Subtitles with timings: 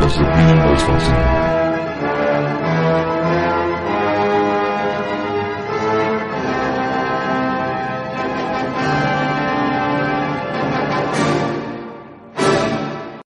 [0.00, 1.24] podcast de Bleeding Noise Fanzine.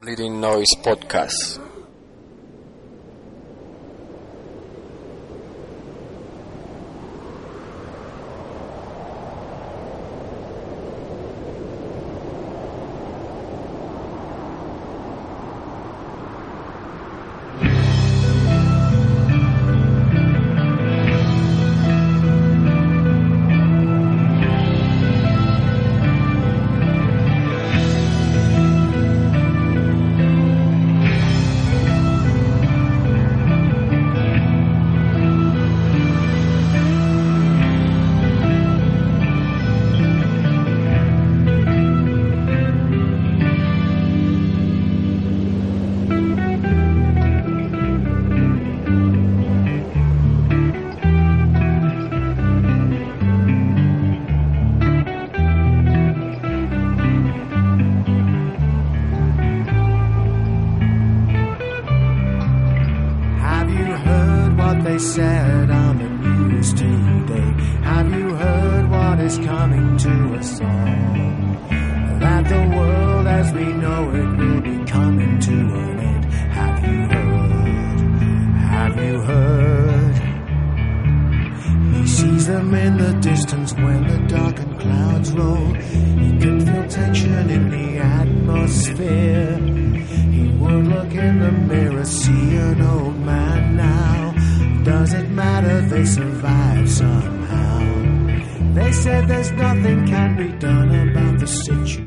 [0.00, 1.67] Bleeding Noise Podcast.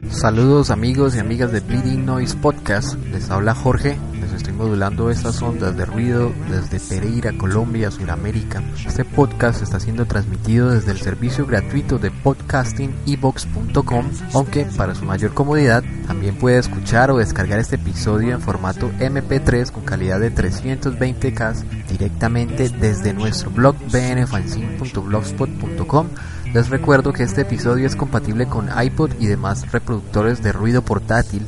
[0.09, 5.41] Saludos amigos y amigas de Bleeding Noise Podcast, les habla Jorge, les estoy modulando estas
[5.41, 8.61] ondas de ruido desde Pereira, Colombia, Sudamérica.
[8.85, 15.03] Este podcast está siendo transmitido desde el servicio gratuito de podcasting evox.com, aunque para su
[15.05, 20.31] mayor comodidad también puede escuchar o descargar este episodio en formato MP3 con calidad de
[20.31, 26.09] 320K directamente desde nuestro blog bnfanzine.blogspot.com
[26.53, 31.47] les recuerdo que este episodio es compatible con iPod y demás reproductores de ruido portátil.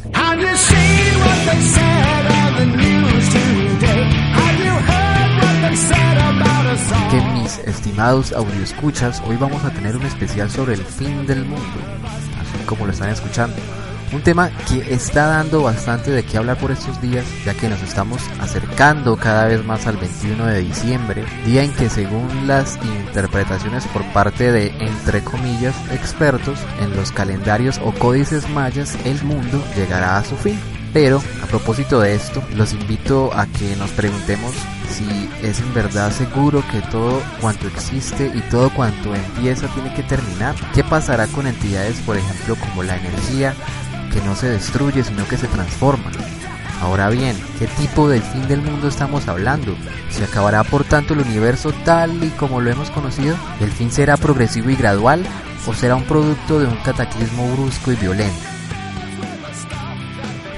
[7.12, 11.80] Que mis estimados audioescuchas, hoy vamos a tener un especial sobre el fin del mundo,
[12.40, 13.56] así como lo están escuchando.
[14.14, 17.82] Un tema que está dando bastante de qué hablar por estos días, ya que nos
[17.82, 23.88] estamos acercando cada vez más al 21 de diciembre, día en que según las interpretaciones
[23.88, 30.18] por parte de, entre comillas, expertos en los calendarios o códices mayas, el mundo llegará
[30.18, 30.60] a su fin.
[30.94, 34.54] Pero, a propósito de esto, los invito a que nos preguntemos
[34.90, 40.04] si es en verdad seguro que todo cuanto existe y todo cuanto empieza tiene que
[40.04, 40.54] terminar.
[40.76, 43.56] ¿Qué pasará con entidades, por ejemplo, como la energía,
[44.14, 46.12] que no se destruye, sino que se transforma?
[46.82, 49.76] Ahora bien, ¿qué tipo del fin del mundo estamos hablando?
[50.10, 53.38] ¿Se acabará por tanto el universo tal y como lo hemos conocido?
[53.62, 55.24] ¿El fin será progresivo y gradual
[55.66, 58.36] o será un producto de un cataclismo brusco y violento?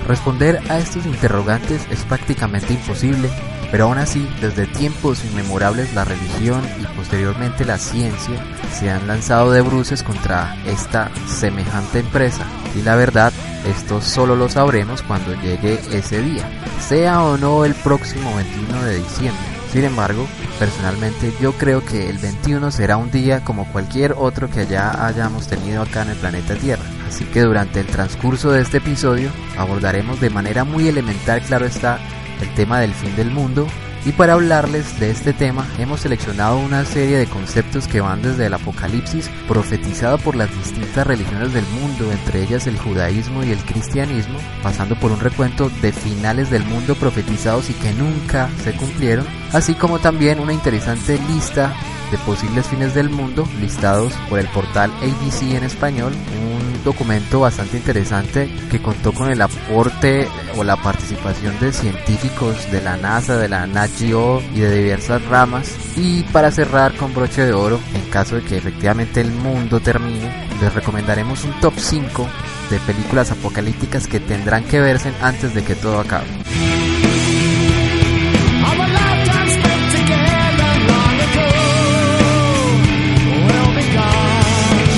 [0.08, 3.30] Responder a estos interrogantes es prácticamente imposible,
[3.76, 8.42] pero aún así, desde tiempos inmemorables la religión y posteriormente la ciencia
[8.72, 12.46] se han lanzado de bruces contra esta semejante empresa.
[12.74, 13.34] Y la verdad,
[13.68, 16.50] esto solo lo sabremos cuando llegue ese día,
[16.80, 19.44] sea o no el próximo 21 de diciembre.
[19.74, 20.26] Sin embargo,
[20.58, 25.50] personalmente yo creo que el 21 será un día como cualquier otro que ya hayamos
[25.50, 26.86] tenido acá en el planeta Tierra.
[27.10, 32.00] Así que durante el transcurso de este episodio abordaremos de manera muy elemental, claro está,
[32.42, 33.68] el tema del fin del mundo.
[34.06, 38.46] Y para hablarles de este tema hemos seleccionado una serie de conceptos que van desde
[38.46, 43.58] el apocalipsis profetizado por las distintas religiones del mundo, entre ellas el judaísmo y el
[43.66, 49.26] cristianismo, pasando por un recuento de finales del mundo profetizados y que nunca se cumplieron,
[49.54, 51.74] así como también una interesante lista
[52.12, 57.78] de posibles fines del mundo listados por el portal ABC en español, un documento bastante
[57.78, 63.50] interesante que contó con el aporte o la participación de científicos de la NASA, de
[63.50, 63.66] la
[64.02, 65.74] Y de diversas ramas.
[65.96, 70.48] Y para cerrar con broche de oro, en caso de que efectivamente el mundo termine,
[70.60, 72.28] les recomendaremos un top 5
[72.70, 76.28] de películas apocalípticas que tendrán que verse antes de que todo acabe.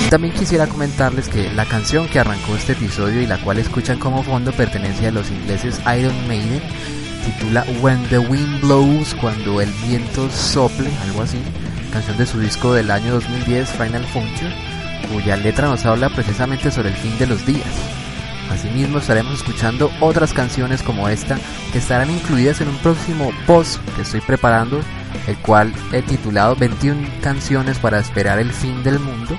[0.10, 4.24] También quisiera comentarles que la canción que arrancó este episodio y la cual escuchan como
[4.24, 6.62] fondo pertenece a los ingleses Iron Maiden
[7.28, 11.38] titula When the Wind Blows, cuando el viento sople, algo así,
[11.92, 14.52] canción de su disco del año 2010, Final Function,
[15.12, 17.68] cuya letra nos habla precisamente sobre el fin de los días.
[18.50, 21.38] Asimismo estaremos escuchando otras canciones como esta
[21.74, 24.80] que estarán incluidas en un próximo post que estoy preparando,
[25.28, 29.38] el cual he titulado 21 canciones para esperar el fin del mundo.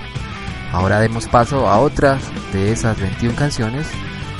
[0.72, 2.20] Ahora demos paso a otras
[2.52, 3.86] de esas 21 canciones,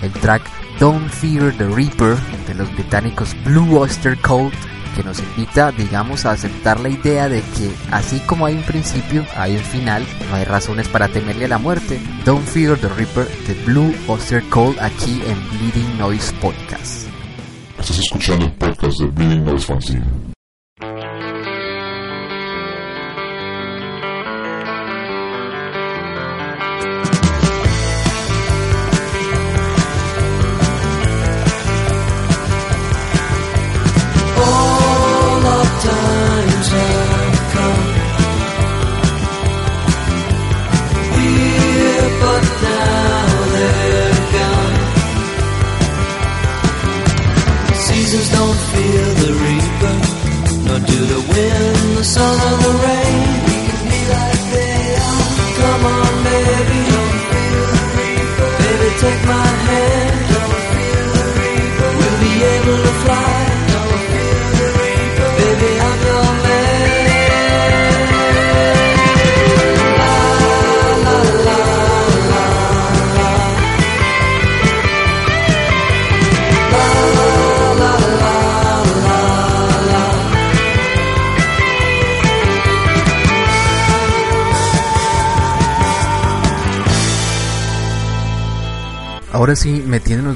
[0.03, 0.43] el track
[0.79, 2.17] Don't Fear the Reaper
[2.47, 4.55] de los británicos Blue Oyster Cult
[4.95, 9.25] que nos invita, digamos, a aceptar la idea de que así como hay un principio,
[9.37, 12.01] hay un final, no hay razones para temerle a la muerte.
[12.25, 17.09] Don't Fear the Reaper de Blue Oyster Cult aquí en Bleeding Noise Podcast.
[17.79, 20.28] Estás escuchando el podcast de Bleeding Noise Fanzine.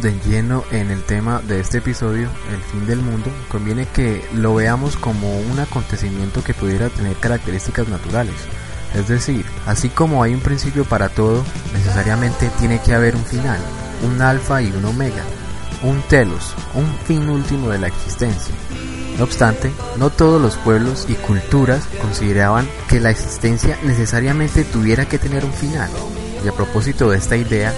[0.03, 4.57] De lleno en el tema de este episodio, el fin del mundo, conviene que lo
[4.57, 8.35] veamos como un acontecimiento que pudiera tener características naturales.
[8.95, 13.61] Es decir, así como hay un principio para todo, necesariamente tiene que haber un final,
[14.03, 15.23] un alfa y un omega,
[15.83, 18.55] un telos, un fin último de la existencia.
[19.19, 25.19] No obstante, no todos los pueblos y culturas consideraban que la existencia necesariamente tuviera que
[25.19, 25.91] tener un final.
[26.45, 27.73] Y a propósito de esta idea,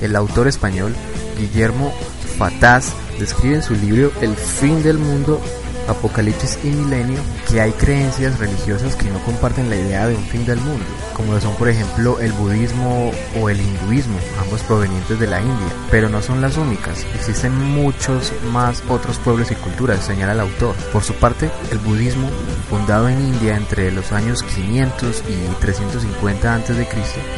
[0.00, 0.94] el autor español
[1.38, 1.92] Guillermo
[2.36, 5.40] Fataz describe en su libro El fin del mundo,
[5.88, 10.44] Apocalipsis y Milenio que hay creencias religiosas que no comparten la idea de un fin
[10.44, 15.26] del mundo, como lo son por ejemplo el budismo o el hinduismo, ambos provenientes de
[15.26, 20.32] la India, pero no son las únicas, existen muchos más otros pueblos y culturas, señala
[20.32, 20.76] el autor.
[20.92, 22.28] Por su parte, el budismo,
[22.68, 26.86] fundado en India entre los años 500 y 350 a.C.,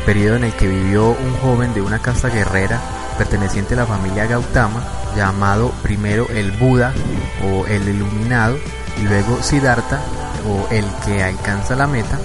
[0.05, 2.81] periodo en el que vivió un joven de una casta guerrera
[3.19, 4.83] perteneciente a la familia Gautama,
[5.17, 6.93] llamado primero el Buda
[7.45, 8.57] o el iluminado
[9.01, 10.01] y luego Siddhartha
[10.47, 12.19] o el que alcanza la meta.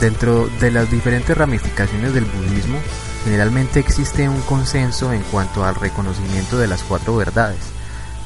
[0.00, 2.78] Dentro de las diferentes ramificaciones del budismo,
[3.24, 7.60] generalmente existe un consenso en cuanto al reconocimiento de las cuatro verdades.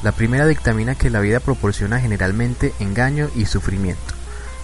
[0.02, 4.14] La primera dictamina que la vida proporciona generalmente engaño y sufrimiento.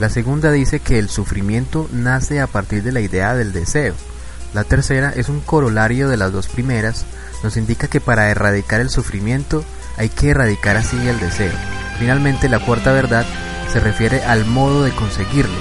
[0.01, 3.95] La segunda dice que el sufrimiento nace a partir de la idea del deseo.
[4.55, 7.05] La tercera es un corolario de las dos primeras,
[7.43, 9.65] nos indica que para erradicar el sufrimiento
[9.97, 11.53] hay que erradicar así el deseo.
[11.99, 13.27] Finalmente, la cuarta verdad
[13.73, 15.59] se refiere al modo de conseguirlo.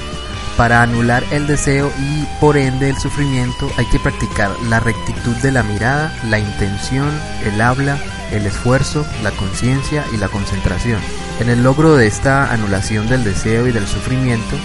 [0.57, 5.51] Para anular el deseo y por ende el sufrimiento hay que practicar la rectitud de
[5.51, 7.09] la mirada, la intención,
[7.43, 7.97] el habla,
[8.31, 10.99] el esfuerzo, la conciencia y la concentración.
[11.39, 14.55] En el logro de esta anulación del deseo y del sufrimiento,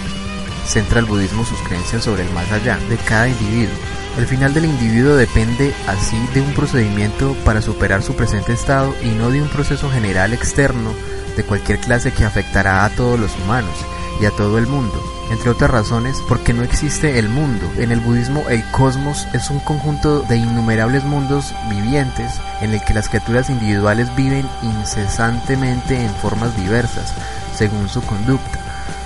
[0.65, 3.75] centra el budismo sus creencias sobre el más allá de cada individuo.
[4.17, 9.09] El final del individuo depende así de un procedimiento para superar su presente estado y
[9.09, 10.93] no de un proceso general externo
[11.37, 13.73] de cualquier clase que afectará a todos los humanos
[14.19, 15.01] y a todo el mundo.
[15.31, 17.69] Entre otras razones, porque no existe el mundo.
[17.77, 22.95] En el budismo el cosmos es un conjunto de innumerables mundos vivientes en el que
[22.95, 27.13] las criaturas individuales viven incesantemente en formas diversas,
[27.55, 28.58] según su conducta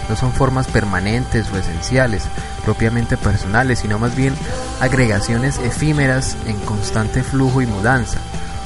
[0.10, 2.24] no son formas permanentes o esenciales,
[2.64, 4.34] propiamente personales, sino más bien
[4.80, 8.20] agregaciones efímeras en constante flujo y mudanza.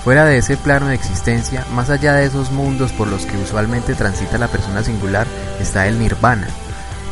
[0.04, 3.94] Fuera de ese plano de existencia, más allá de esos mundos por los que usualmente
[3.94, 5.28] transita la persona singular,
[5.60, 6.48] está el nirvana,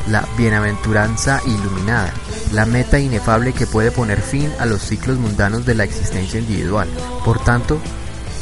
[0.08, 2.13] la bienaventuranza iluminada,
[2.53, 6.88] la meta inefable que puede poner fin a los ciclos mundanos de la existencia individual.
[7.25, 7.82] Por tanto,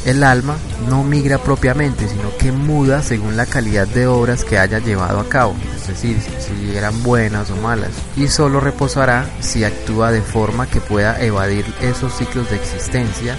[0.04, 0.56] el alma
[0.88, 5.28] no migra propiamente, sino que muda según la calidad de obras que haya llevado a
[5.28, 10.66] cabo, es decir, si eran buenas o malas, y solo reposará si actúa de forma
[10.66, 13.36] que pueda evadir esos ciclos de existencia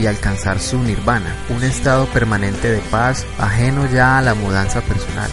[0.00, 5.30] y alcanzar su nirvana, un estado permanente de paz ajeno ya a la mudanza personal.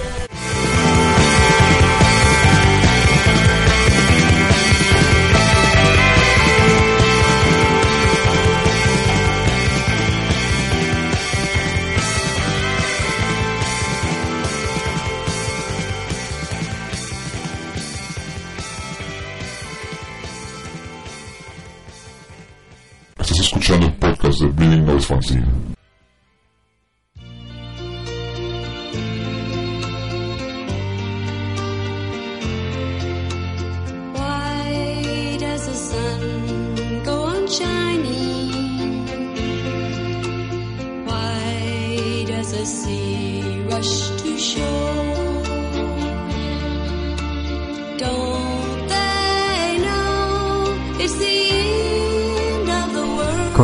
[25.12, 25.81] Bleeding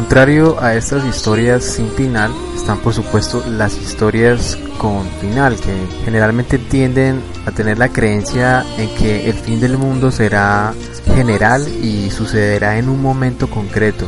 [0.08, 6.58] Contrario a estas historias sin final, están por supuesto las historias con final, que generalmente
[6.58, 10.74] tienden a tener la creencia en que el fin del mundo será
[11.14, 14.08] general y sucederá en un momento concreto.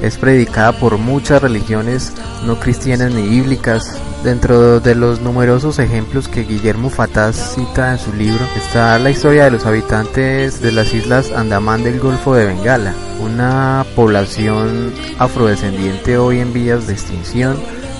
[0.00, 2.12] Es predicada por muchas religiones
[2.46, 4.00] no cristianas ni bíblicas.
[4.24, 9.44] Dentro de los numerosos ejemplos que Guillermo Fataz cita en su libro está la historia
[9.44, 16.38] de los habitantes de las islas Andamán del Golfo de Bengala, una población afrodescendiente hoy
[16.38, 17.56] en vías de extinción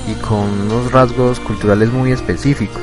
[0.06, 2.82] y con unos rasgos culturales muy específicos.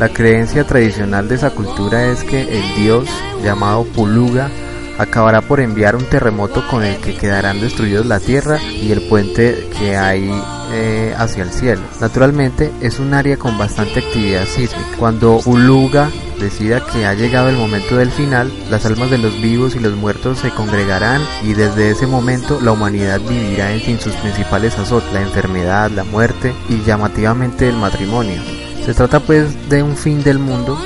[0.00, 3.06] La creencia tradicional de esa cultura es que el dios
[3.44, 4.48] llamado Puluga
[4.96, 9.68] acabará por enviar un terremoto con el que quedarán destruidos la tierra y el puente
[9.78, 10.32] que hay
[10.72, 11.82] eh, hacia el cielo.
[12.00, 14.96] Naturalmente es un área con bastante actividad sísmica.
[14.98, 19.74] Cuando Puluga decida que ha llegado el momento del final, las almas de los vivos
[19.74, 24.14] y los muertos se congregarán y desde ese momento la humanidad vivirá en fin sus
[24.14, 28.40] principales azotes, la enfermedad, la muerte y llamativamente el matrimonio.
[28.84, 30.78] Se trata pues de un fin del mundo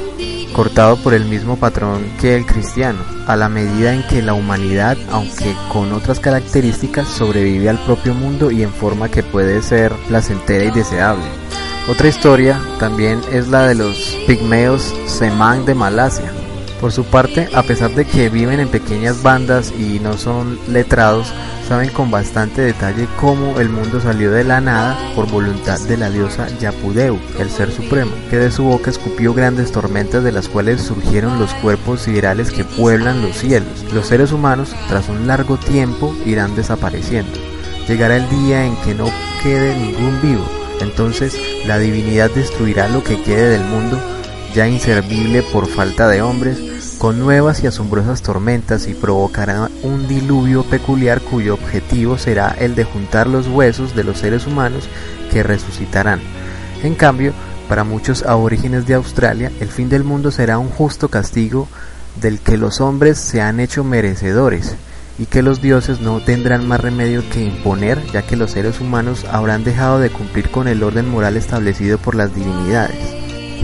[0.52, 4.97] cortado por el mismo patrón que el cristiano, a la medida en que la humanidad,
[5.11, 10.64] aunque con otras características, sobrevive al propio mundo y en forma que puede ser placentera
[10.64, 11.25] y deseable.
[11.88, 16.32] Otra historia también es la de los pigmeos Semán de Malasia.
[16.83, 21.33] Por su parte, a pesar de que viven en pequeñas bandas y no son letrados,
[21.69, 26.11] saben con bastante detalle cómo el mundo salió de la nada por voluntad de la
[26.11, 30.83] diosa Yapudeu, el ser supremo, que de su boca escupió grandes tormentas de las cuales
[30.83, 33.85] surgieron los cuerpos siderales que pueblan los cielos.
[33.95, 37.39] Los seres humanos, tras un largo tiempo, irán desapareciendo.
[37.87, 39.07] Llegará el día en que no
[39.41, 40.45] quede ningún vivo,
[40.81, 44.01] entonces la divinidad destruirá lo que quede del mundo,
[44.53, 46.72] ya inservible por falta de hombres,
[47.02, 52.85] con nuevas y asombrosas tormentas y provocará un diluvio peculiar cuyo objetivo será el de
[52.85, 54.85] juntar los huesos de los seres humanos
[55.32, 56.21] que resucitarán.
[56.85, 57.32] En cambio,
[57.68, 61.66] para muchos aborígenes de Australia, el fin del mundo será un justo castigo
[62.21, 64.76] del que los hombres se han hecho merecedores
[65.18, 69.26] y que los dioses no tendrán más remedio que imponer, ya que los seres humanos
[69.28, 72.94] habrán dejado de cumplir con el orden moral establecido por las divinidades.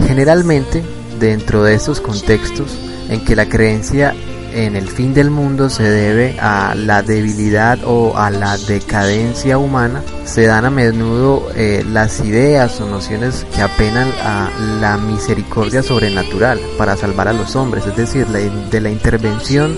[0.05, 0.83] Generalmente,
[1.19, 2.77] dentro de estos contextos,
[3.09, 4.13] en que la creencia
[4.53, 10.01] en el fin del mundo se debe a la debilidad o a la decadencia humana,
[10.25, 14.49] se dan a menudo eh, las ideas o nociones que apelan a
[14.81, 19.77] la misericordia sobrenatural para salvar a los hombres, es decir, la- de la intervención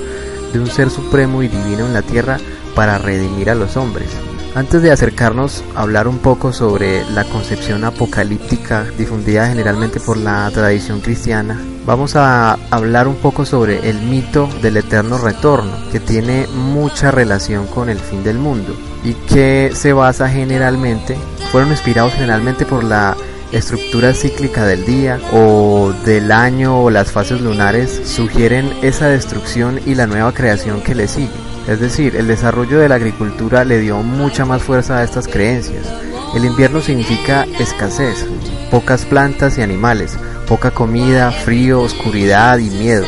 [0.53, 2.37] de un ser supremo y divino en la tierra
[2.73, 4.07] para redimir a los hombres.
[4.53, 10.51] Antes de acercarnos a hablar un poco sobre la concepción apocalíptica difundida generalmente por la
[10.51, 16.47] tradición cristiana, vamos a hablar un poco sobre el mito del eterno retorno, que tiene
[16.47, 21.15] mucha relación con el fin del mundo y que se basa generalmente,
[21.53, 23.15] fueron inspirados generalmente por la
[23.53, 29.95] estructura cíclica del día o del año o las fases lunares sugieren esa destrucción y
[29.95, 31.50] la nueva creación que le sigue.
[31.67, 35.87] Es decir, el desarrollo de la agricultura le dio mucha más fuerza a estas creencias.
[36.35, 38.25] El invierno significa escasez,
[38.71, 43.05] pocas plantas y animales, poca comida, frío, oscuridad y miedo.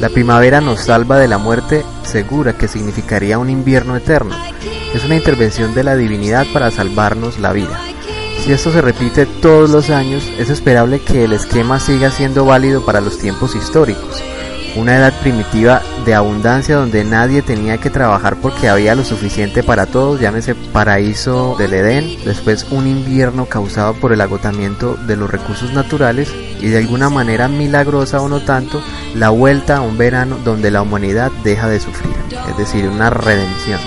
[0.00, 4.34] La primavera nos salva de la muerte segura que significaría un invierno eterno.
[4.94, 7.80] Es una intervención de la divinidad para salvarnos la vida.
[8.44, 12.84] Si esto se repite todos los años, es esperable que el esquema siga siendo válido
[12.84, 14.22] para los tiempos históricos.
[14.76, 19.86] Una edad primitiva de abundancia donde nadie tenía que trabajar porque había lo suficiente para
[19.86, 25.72] todos, llámese paraíso del Edén, después un invierno causado por el agotamiento de los recursos
[25.72, 28.82] naturales y de alguna manera milagrosa o no tanto,
[29.14, 32.14] la vuelta a un verano donde la humanidad deja de sufrir,
[32.48, 33.80] es decir, una redención.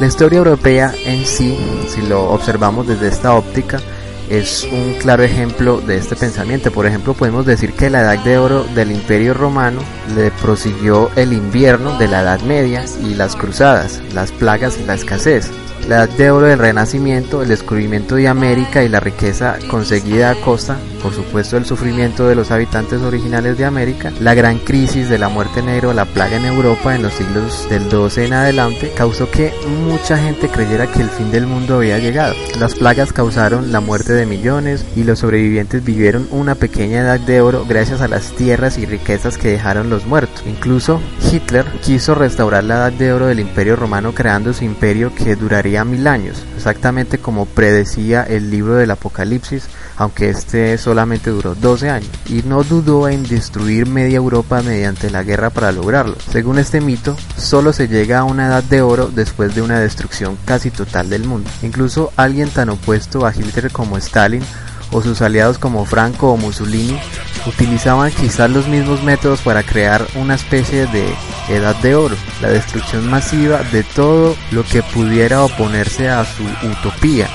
[0.00, 3.80] La historia europea en sí, si lo observamos desde esta óptica,
[4.30, 6.70] es un claro ejemplo de este pensamiento.
[6.70, 9.80] Por ejemplo, podemos decir que la edad de oro del Imperio Romano
[10.14, 14.94] le prosiguió el invierno de la Edad Media y las cruzadas, las plagas y la
[14.94, 15.50] escasez
[15.88, 20.34] la edad de oro del Renacimiento, el descubrimiento de América y la riqueza conseguida a
[20.34, 25.16] costa, por supuesto, del sufrimiento de los habitantes originales de América, la gran crisis de
[25.16, 29.30] la muerte negra, la plaga en Europa en los siglos del 12 en adelante, causó
[29.30, 29.54] que
[29.86, 32.34] mucha gente creyera que el fin del mundo había llegado.
[32.60, 37.40] Las plagas causaron la muerte de millones y los sobrevivientes vivieron una pequeña edad de
[37.40, 40.42] oro gracias a las tierras y riquezas que dejaron los muertos.
[40.46, 41.00] Incluso
[41.32, 45.77] Hitler quiso restaurar la edad de oro del imperio romano creando su imperio que duraría
[45.84, 49.64] mil años, exactamente como predecía el libro del Apocalipsis,
[49.96, 55.22] aunque este solamente duró 12 años, y no dudó en destruir media Europa mediante la
[55.22, 56.16] guerra para lograrlo.
[56.30, 60.38] Según este mito, solo se llega a una edad de oro después de una destrucción
[60.44, 61.50] casi total del mundo.
[61.62, 64.42] Incluso alguien tan opuesto a Hitler como Stalin
[64.90, 66.98] o sus aliados como Franco o Mussolini
[67.46, 71.14] utilizaban quizás los mismos métodos para crear una especie de
[71.48, 77.28] edad de oro, la destrucción masiva de todo lo que pudiera oponerse a su utopía,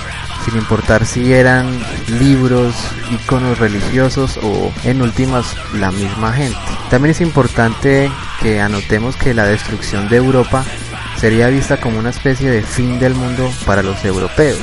[0.45, 1.79] sin importar si eran
[2.19, 2.75] libros,
[3.11, 6.57] iconos religiosos o en últimas la misma gente.
[6.89, 10.63] También es importante que anotemos que la destrucción de Europa
[11.17, 14.59] sería vista como una especie de fin del mundo para los europeos,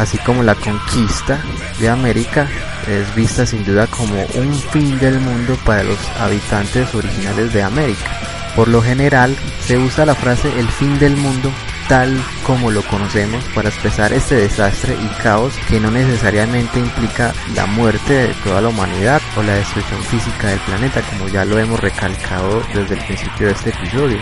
[0.00, 1.40] así como la conquista
[1.78, 2.48] de América
[2.88, 8.10] es vista sin duda como un fin del mundo para los habitantes originales de América.
[8.56, 11.52] Por lo general se usa la frase el fin del mundo
[11.88, 12.16] tal
[12.46, 18.28] como lo conocemos para expresar este desastre y caos que no necesariamente implica la muerte
[18.28, 22.62] de toda la humanidad o la destrucción física del planeta como ya lo hemos recalcado
[22.74, 24.18] desde el principio de este episodio.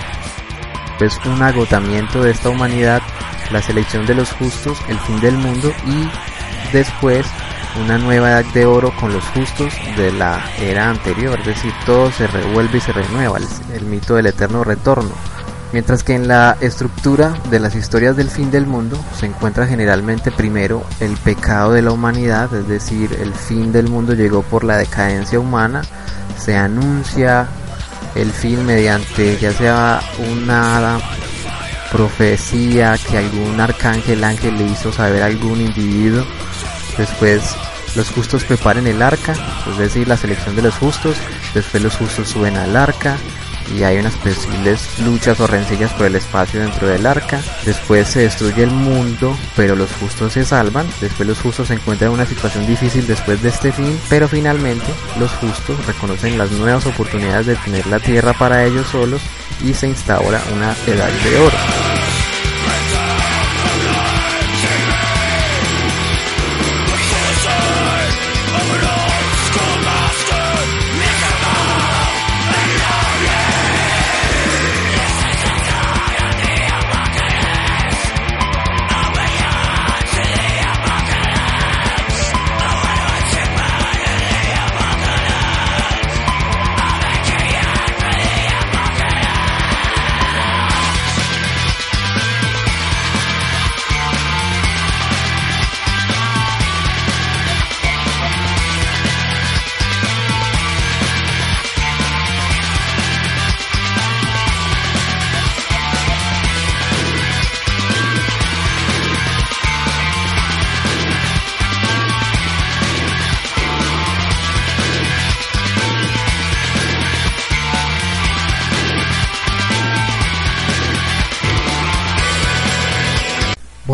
[1.00, 3.02] Es un agotamiento de esta humanidad,
[3.50, 6.08] la selección de los justos, el fin del mundo y
[6.72, 7.26] después
[7.80, 12.10] una nueva edad de oro con los justos de la era anterior, es decir, todo
[12.10, 13.38] se revuelve y se renueva,
[13.72, 15.10] el, mito del eterno retorno.
[15.72, 20.32] Mientras que en la estructura de las historias del fin del mundo se encuentra generalmente
[20.32, 24.78] primero el pecado de la humanidad, es decir, el fin del mundo llegó por la
[24.78, 25.82] decadencia humana,
[26.38, 27.46] se anuncia
[28.14, 30.00] el fin mediante ya sea
[30.32, 30.98] una
[31.90, 36.24] profecía que algún arcángel ángel le hizo saber a algún individuo
[36.96, 37.56] después
[37.96, 39.34] los justos preparen el arca,
[39.70, 41.16] es decir, la selección de los justos,
[41.54, 43.16] después los justos suben al arca
[43.74, 48.20] y hay unas posibles luchas o rencillas por el espacio dentro del arca, después se
[48.20, 52.26] destruye el mundo, pero los justos se salvan, después los justos se encuentran en una
[52.26, 54.86] situación difícil después de este fin, pero finalmente
[55.18, 59.22] los justos reconocen las nuevas oportunidades de tener la tierra para ellos solos
[59.64, 62.07] y se instaura una edad de oro.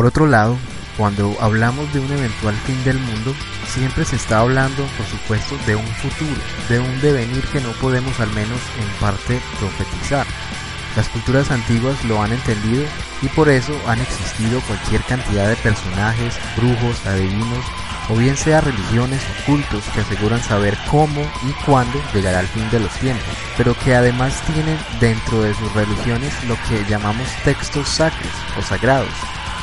[0.04, 0.58] Por otro lado,
[0.98, 3.34] cuando hablamos de un eventual fin del mundo,
[3.66, 8.20] siempre se está hablando, por supuesto, de un futuro, de un devenir que no podemos
[8.20, 10.26] al menos en parte profetizar.
[10.94, 12.84] Las culturas antiguas lo han entendido
[13.22, 17.64] y por eso han existido cualquier cantidad de personajes, brujos, adivinos,
[18.10, 22.68] o bien sea religiones o cultos que aseguran saber cómo y cuándo llegará el fin
[22.70, 23.24] de los tiempos,
[23.56, 29.08] pero que además tienen dentro de sus religiones lo que llamamos textos sacros o sagrados,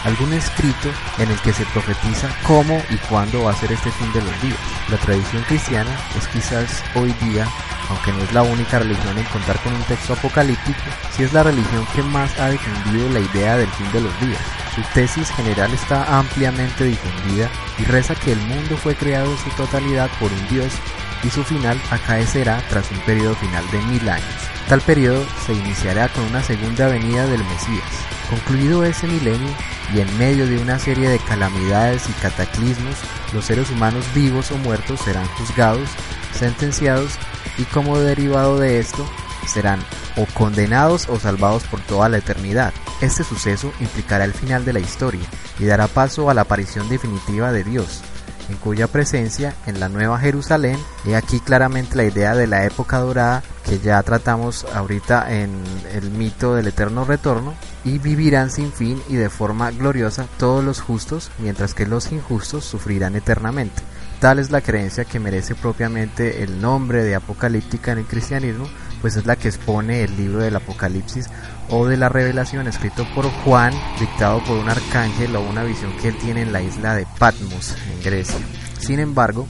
[0.04, 4.12] algún escrito en el que se profetiza cómo y cuándo va a ser este fin
[4.14, 4.58] de los días.
[4.90, 7.48] La tradición cristiana es quizás hoy día,
[7.90, 10.80] aunque no es la única religión en contar con un texto apocalíptico,
[11.16, 14.42] sí es la religión que más ha difundido la idea del fin de los días.
[14.76, 19.50] Su tesis general está ampliamente difundida y reza que el mundo fue creado en su
[19.52, 20.74] totalidad por un Dios
[21.24, 24.50] y su final acaecerá tras un periodo final de mil años.
[24.68, 27.84] Tal periodo se iniciará con una segunda venida del Mesías,
[28.30, 29.50] Concluido ese milenio
[29.94, 32.96] y en medio de una serie de calamidades y cataclismos,
[33.34, 35.90] los seres humanos vivos o muertos serán juzgados,
[36.34, 37.14] sentenciados
[37.58, 39.06] y como derivado de esto
[39.48, 39.80] serán
[40.18, 42.74] o condenados o salvados por toda la eternidad.
[43.02, 45.26] Este suceso implicará el final de la historia
[45.60, 48.02] y dará paso a la aparición definitiva de Dios,
[48.50, 53.00] en cuya presencia en la Nueva Jerusalén, y aquí claramente la idea de la época
[53.00, 55.52] dorada que ya tratamos ahorita en
[55.94, 60.82] el mito del eterno retorno, y vivirán sin fin y de forma gloriosa todos los
[60.82, 63.82] justos, mientras que los injustos sufrirán eternamente.
[64.20, 68.68] Tal es la creencia que merece propiamente el nombre de apocalíptica en el cristianismo,
[69.02, 71.28] pues es la que expone el libro del Apocalipsis
[71.70, 76.10] o de la revelación escrito por Juan, dictado por un arcángel o una visión que
[76.10, 78.38] él tiene en la isla de Patmos, en Grecia.
[78.80, 79.48] Sin embargo,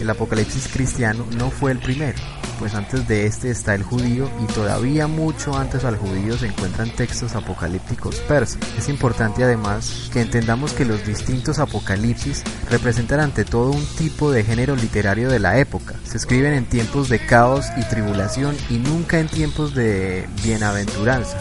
[0.00, 2.18] el Apocalipsis cristiano no fue el primero,
[2.58, 6.90] pues antes de este está el judío y todavía mucho antes al judío se encuentran
[6.90, 8.58] textos apocalípticos persas.
[8.78, 14.44] Es importante además que entendamos que los distintos apocalipsis representan ante todo un tipo de
[14.44, 15.94] género literario de la época.
[16.04, 21.38] Se escriben en tiempos de caos y tribulación y nunca en tiempos de bienaventuranza.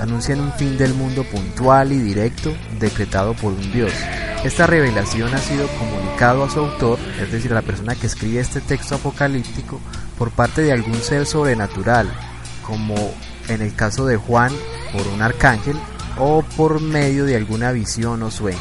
[0.00, 3.92] Anuncian un fin del mundo puntual y directo decretado por un Dios.
[4.44, 8.40] Esta revelación ha sido comunicado a su autor, es decir, a la persona que escribe
[8.40, 9.80] este texto apocalíptico,
[10.18, 12.10] por parte de algún ser sobrenatural,
[12.66, 12.94] como
[13.48, 14.52] en el caso de Juan
[14.92, 15.76] por un arcángel
[16.18, 18.58] o por medio de alguna visión o sueño.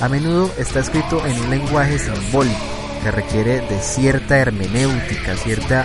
[0.00, 2.58] A menudo está escrito en un lenguaje simbólico
[3.02, 5.84] que requiere de cierta hermenéutica, cierta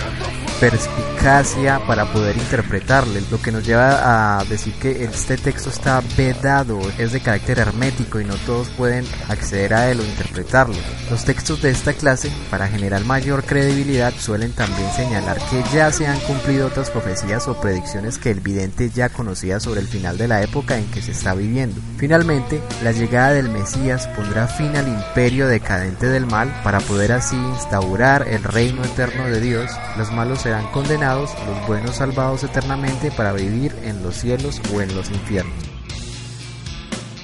[0.60, 6.80] perspicacia para poder interpretarle, lo que nos lleva a decir que este texto está vedado,
[6.98, 10.76] es de carácter hermético y no todos pueden acceder a él o interpretarlo.
[11.10, 16.08] Los textos de esta clase, para generar mayor credibilidad, suelen también señalar que ya se
[16.08, 20.28] han cumplido otras profecías o predicciones que el vidente ya conocía sobre el final de
[20.28, 21.80] la época en que se está viviendo.
[21.98, 27.36] Finalmente, la llegada del Mesías pondrá fin al imperio decadente del mal para poder así
[27.36, 29.72] instaurar el reino eterno de Dios.
[29.98, 34.96] Los malos serán condenados, los buenos salvados eternamente para vivir en los cielos o en
[34.96, 35.54] los infiernos.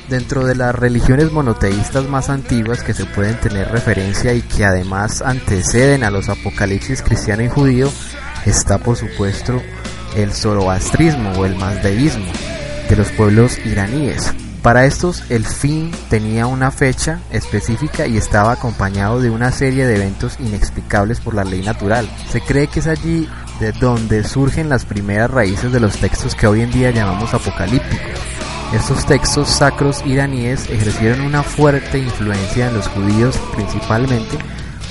[0.07, 5.23] Dentro de las religiones monoteístas más antiguas que se pueden tener referencia y que además
[5.23, 7.89] anteceden a los apocalipsis cristiano y judío,
[8.45, 9.59] está por supuesto
[10.15, 12.31] el zoroastrismo o el mazdeísmo
[12.87, 14.35] de los pueblos iraníes.
[14.65, 19.95] Para estos el fin tenía una fecha específica y estaba acompañado de una serie de
[19.95, 22.09] eventos inexplicables por la ley natural.
[22.31, 26.47] Se cree que es allí de donde surgen las primeras raíces de los textos que
[26.47, 28.19] hoy en día llamamos apocalípticos.
[28.73, 34.39] Estos textos sacros iraníes ejercieron una fuerte influencia en los judíos principalmente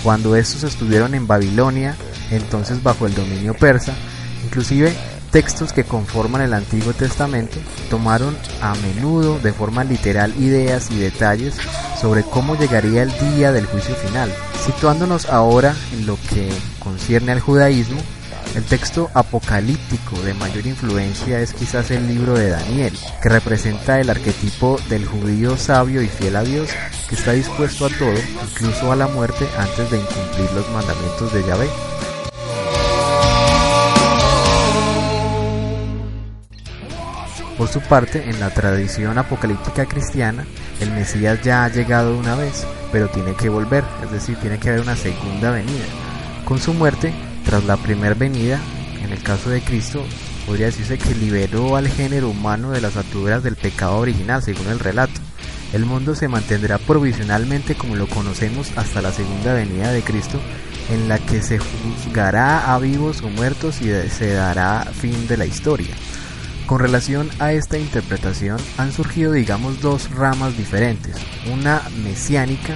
[0.04, 1.96] cuando estos estuvieron en Babilonia,
[2.30, 3.92] entonces bajo el dominio persa,
[4.44, 4.94] inclusive
[5.34, 7.58] textos que conforman el Antiguo Testamento
[7.90, 11.56] tomaron a menudo de forma literal ideas y detalles
[12.00, 14.32] sobre cómo llegaría el día del juicio final.
[14.64, 18.00] Situándonos ahora en lo que concierne al judaísmo,
[18.54, 24.10] el texto apocalíptico de mayor influencia es quizás el libro de Daniel, que representa el
[24.10, 26.70] arquetipo del judío sabio y fiel a Dios
[27.08, 28.14] que está dispuesto a todo,
[28.52, 31.68] incluso a la muerte, antes de incumplir los mandamientos de Yahvé.
[37.64, 40.44] Por su parte, en la tradición apocalíptica cristiana,
[40.80, 44.68] el Mesías ya ha llegado una vez, pero tiene que volver, es decir, tiene que
[44.68, 45.86] haber una segunda venida.
[46.44, 48.60] Con su muerte, tras la primera venida,
[49.02, 50.04] en el caso de Cristo,
[50.44, 54.78] podría decirse que liberó al género humano de las ataduras del pecado original, según el
[54.78, 55.18] relato.
[55.72, 60.38] El mundo se mantendrá provisionalmente como lo conocemos hasta la segunda venida de Cristo,
[60.90, 65.46] en la que se juzgará a vivos o muertos y se dará fin de la
[65.46, 65.94] historia.
[66.66, 71.16] Con relación a esta interpretación han surgido digamos dos ramas diferentes,
[71.52, 72.74] una mesiánica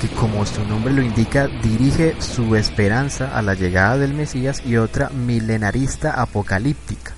[0.00, 4.76] que como su nombre lo indica dirige su esperanza a la llegada del Mesías y
[4.76, 7.12] otra milenarista apocalíptica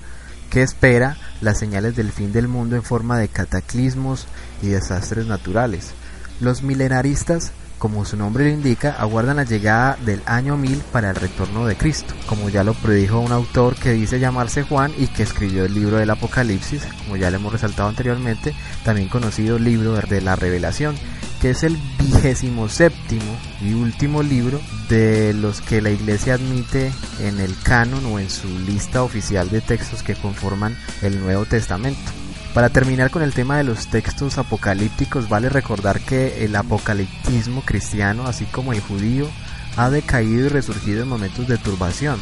[0.51, 4.27] que espera las señales del fin del mundo en forma de cataclismos
[4.61, 5.93] y desastres naturales.
[6.39, 11.15] Los milenaristas como su nombre lo indica, aguardan la llegada del año 1000 para el
[11.15, 15.23] retorno de Cristo, como ya lo predijo un autor que dice llamarse Juan y que
[15.23, 18.53] escribió el libro del Apocalipsis, como ya le hemos resaltado anteriormente,
[18.85, 20.95] también conocido libro de la Revelación,
[21.41, 27.39] que es el vigésimo séptimo y último libro de los que la iglesia admite en
[27.39, 32.20] el canon o en su lista oficial de textos que conforman el Nuevo Testamento.
[32.53, 38.27] Para terminar con el tema de los textos apocalípticos, vale recordar que el apocaliptismo cristiano,
[38.27, 39.29] así como el judío,
[39.77, 42.19] ha decaído y resurgido en momentos de turbación.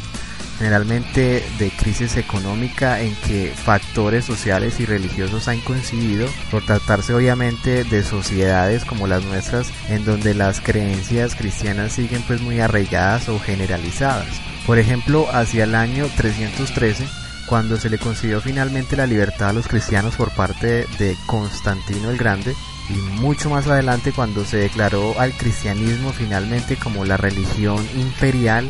[0.59, 7.85] generalmente de crisis económica en que factores sociales y religiosos han coincidido por tratarse obviamente
[7.85, 13.39] de sociedades como las nuestras en donde las creencias cristianas siguen pues muy arraigadas o
[13.39, 14.27] generalizadas.
[14.67, 17.07] Por ejemplo, hacia el año 313
[17.49, 22.17] cuando se le concedió finalmente la libertad a los cristianos por parte de Constantino el
[22.17, 22.55] Grande,
[22.89, 28.69] y mucho más adelante cuando se declaró al cristianismo finalmente como la religión imperial,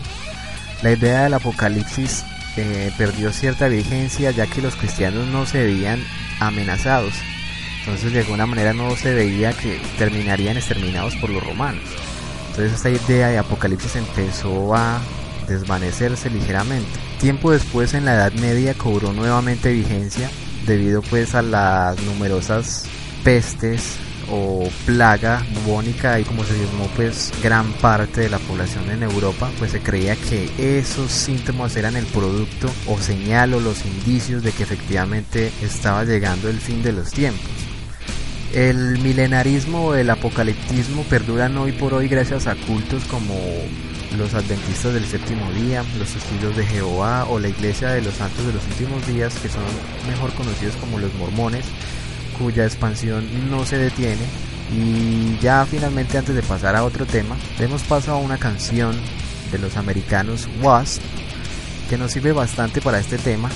[0.82, 2.24] la idea del apocalipsis
[2.56, 6.02] eh, perdió cierta vigencia ya que los cristianos no se veían
[6.40, 7.14] amenazados.
[7.82, 11.84] Entonces de alguna manera no se veía que terminarían exterminados por los romanos.
[12.50, 15.02] Entonces esta idea de apocalipsis empezó a
[15.50, 16.88] desvanecerse ligeramente.
[17.20, 20.30] Tiempo después en la Edad Media cobró nuevamente vigencia
[20.66, 22.86] debido pues a las numerosas
[23.24, 23.98] pestes
[24.32, 29.50] o plaga bubónica y como se llamó pues gran parte de la población en Europa
[29.58, 34.52] pues se creía que esos síntomas eran el producto o señal o los indicios de
[34.52, 37.50] que efectivamente estaba llegando el fin de los tiempos.
[38.54, 43.36] El milenarismo o el apocaliptismo perduran hoy por hoy gracias a cultos como
[44.18, 48.46] los adventistas del séptimo día, los testigos de Jehová o la iglesia de los santos
[48.46, 49.64] de los últimos días, que son
[50.08, 51.66] mejor conocidos como los mormones,
[52.38, 54.24] cuya expansión no se detiene.
[54.72, 58.96] Y ya finalmente antes de pasar a otro tema, demos paso a una canción
[59.52, 61.02] de los americanos Wasp,
[61.90, 63.50] que nos sirve bastante para este tema.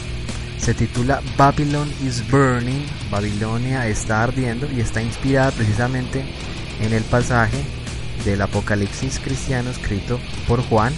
[0.58, 6.24] Se titula Babylon is Burning, Babilonia está ardiendo y está inspirada precisamente
[6.80, 7.64] en el pasaje
[8.26, 10.94] del Apocalipsis cristiano escrito por Juan.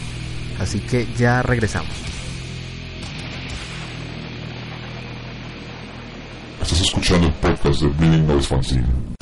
[0.60, 1.92] Así que ya regresamos.
[6.62, 9.15] Estás escuchando el podcast de Bleeding Noise Fanzine.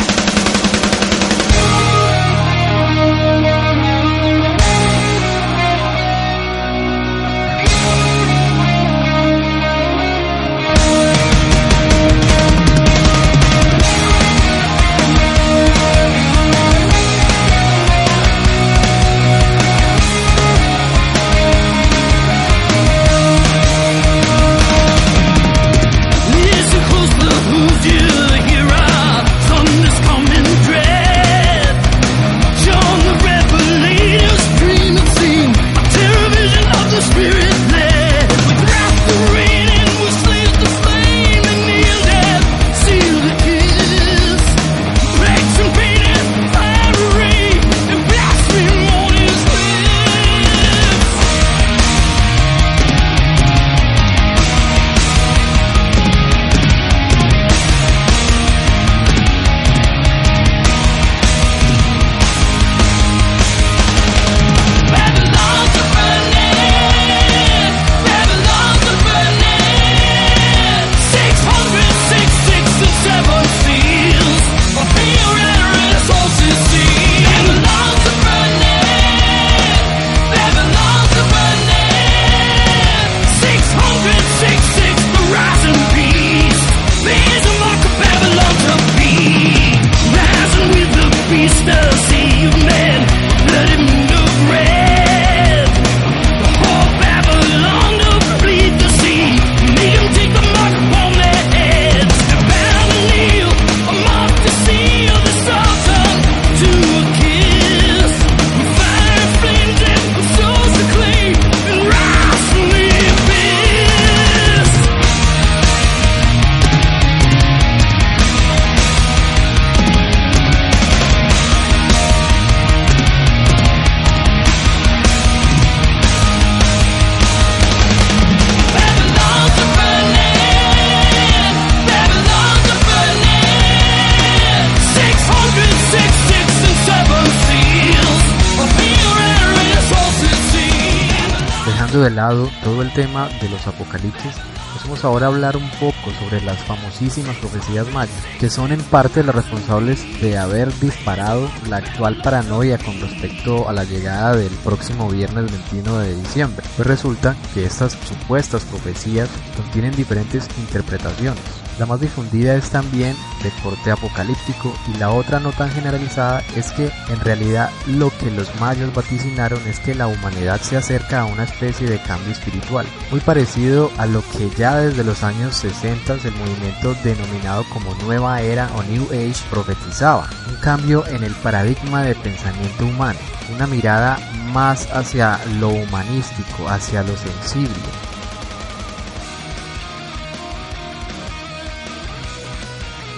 [142.94, 144.34] Tema de los apocalipsis,
[144.74, 149.24] pasemos ahora a hablar un poco sobre las famosísimas profecías mayas, que son en parte
[149.24, 155.10] las responsables de haber disparado la actual paranoia con respecto a la llegada del próximo
[155.10, 156.66] viernes 21 de diciembre.
[156.76, 161.63] Pues resulta que estas supuestas profecías contienen diferentes interpretaciones.
[161.84, 166.72] La más difundida es también de corte apocalíptico y la otra no tan generalizada es
[166.72, 171.26] que en realidad lo que los mayas vaticinaron es que la humanidad se acerca a
[171.26, 176.14] una especie de cambio espiritual, muy parecido a lo que ya desde los años 60
[176.24, 182.04] el movimiento denominado como Nueva Era o New Age profetizaba, un cambio en el paradigma
[182.04, 183.20] de pensamiento humano,
[183.54, 184.18] una mirada
[184.54, 187.76] más hacia lo humanístico, hacia lo sensible,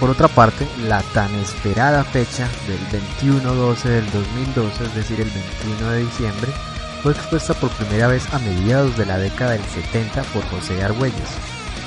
[0.00, 3.00] Por otra parte, la tan esperada fecha del
[3.32, 6.52] 21-12 del 2012, es decir, el 21 de diciembre,
[7.02, 11.30] fue expuesta por primera vez a mediados de la década del 70 por José Argüelles,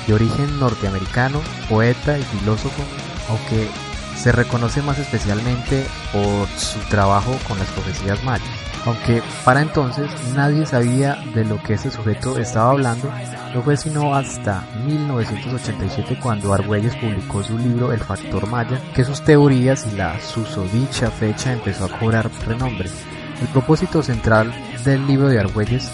[0.08, 2.82] de origen norteamericano, poeta y filósofo,
[3.28, 3.68] aunque
[4.16, 8.59] se reconoce más especialmente por su trabajo con las profecías mayas.
[8.86, 13.10] Aunque para entonces nadie sabía de lo que ese sujeto estaba hablando,
[13.54, 19.22] no fue sino hasta 1987 cuando Argüelles publicó su libro El Factor Maya que sus
[19.22, 22.88] teorías y la susodicha fecha empezó a cobrar renombre.
[23.40, 24.52] El propósito central
[24.84, 25.90] del libro de Argüelles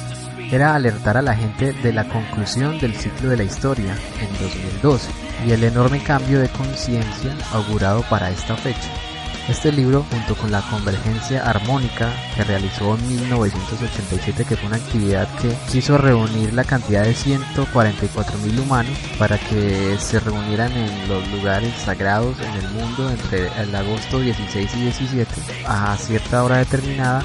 [0.50, 5.10] era alertar a la gente de la conclusión del ciclo de la historia en 2012
[5.44, 9.05] y el enorme cambio de conciencia augurado para esta fecha.
[9.48, 15.28] Este libro, junto con la convergencia armónica que realizó en 1987, que fue una actividad
[15.40, 21.72] que quiso reunir la cantidad de 144.000 humanos para que se reunieran en los lugares
[21.84, 25.26] sagrados en el mundo entre el agosto 16 y 17
[25.64, 27.24] a cierta hora determinada,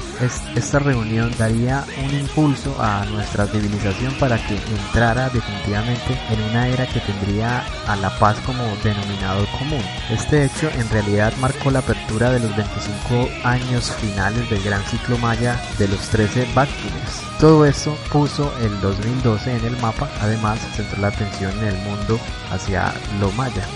[0.54, 6.86] esta reunión daría un impulso a nuestra civilización para que entrara definitivamente en una era
[6.86, 9.82] que tendría a la paz como denominador común.
[10.08, 15.16] Este hecho en realidad marcó la apertura de los 25 años finales del gran ciclo
[15.18, 17.22] maya de los 13 Báctules.
[17.40, 22.20] Todo esto puso el 2012 en el mapa, además centró la atención en el mundo
[22.50, 23.66] hacia lo maya.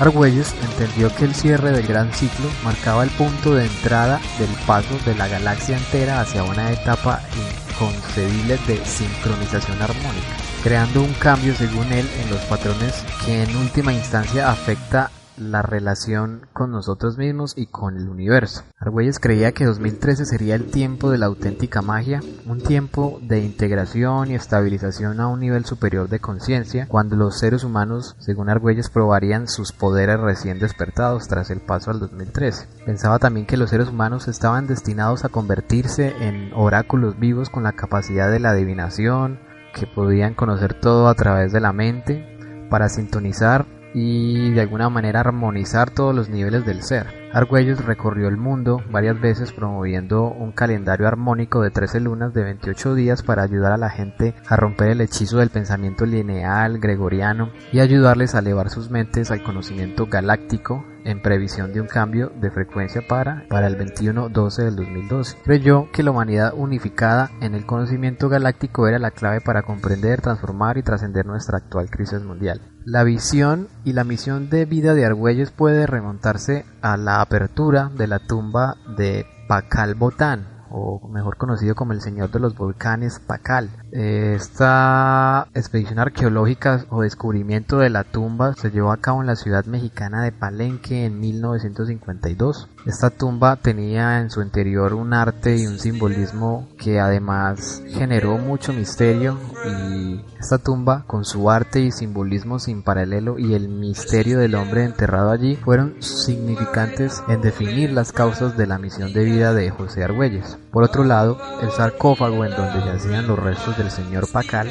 [0.00, 4.98] Argüelles entendió que el cierre del gran ciclo marcaba el punto de entrada del paso
[5.06, 7.22] de la galaxia entera hacia una etapa
[7.70, 13.92] inconcebible de sincronización armónica, creando un cambio según él en los patrones que en última
[13.92, 18.62] instancia afecta la relación con nosotros mismos y con el universo.
[18.78, 24.30] Argüelles creía que 2013 sería el tiempo de la auténtica magia, un tiempo de integración
[24.30, 29.48] y estabilización a un nivel superior de conciencia, cuando los seres humanos, según Argüelles, probarían
[29.48, 32.68] sus poderes recién despertados tras el paso al 2013.
[32.86, 37.72] Pensaba también que los seres humanos estaban destinados a convertirse en oráculos vivos con la
[37.72, 39.40] capacidad de la adivinación,
[39.74, 45.20] que podían conocer todo a través de la mente, para sintonizar y de alguna manera
[45.20, 47.23] armonizar todos los niveles del ser.
[47.34, 52.94] Argüelles recorrió el mundo varias veces promoviendo un calendario armónico de 13 lunas de 28
[52.94, 57.80] días para ayudar a la gente a romper el hechizo del pensamiento lineal gregoriano y
[57.80, 63.02] ayudarles a elevar sus mentes al conocimiento galáctico en previsión de un cambio de frecuencia
[63.06, 65.38] para, para el 21-12 del 2012.
[65.44, 70.78] Creyó que la humanidad unificada en el conocimiento galáctico era la clave para comprender, transformar
[70.78, 72.60] y trascender nuestra actual crisis mundial.
[72.86, 78.06] La visión y la misión de vida de Argüelles puede remontarse a la apertura de
[78.06, 83.70] la tumba de Pakal Botán, o mejor conocido como el Señor de los Volcanes Pakal.
[83.92, 89.64] Esta expedición arqueológica o descubrimiento de la tumba se llevó a cabo en la ciudad
[89.66, 92.68] mexicana de Palenque en 1952.
[92.86, 98.74] Esta tumba tenía en su interior un arte y un simbolismo que además generó mucho
[98.74, 104.54] misterio y esta tumba con su arte y simbolismo sin paralelo y el misterio del
[104.54, 109.70] hombre enterrado allí fueron significantes en definir las causas de la misión de vida de
[109.70, 110.58] José Argüelles.
[110.70, 114.68] Por otro lado, el sarcófago en donde yacían los restos del señor Pacal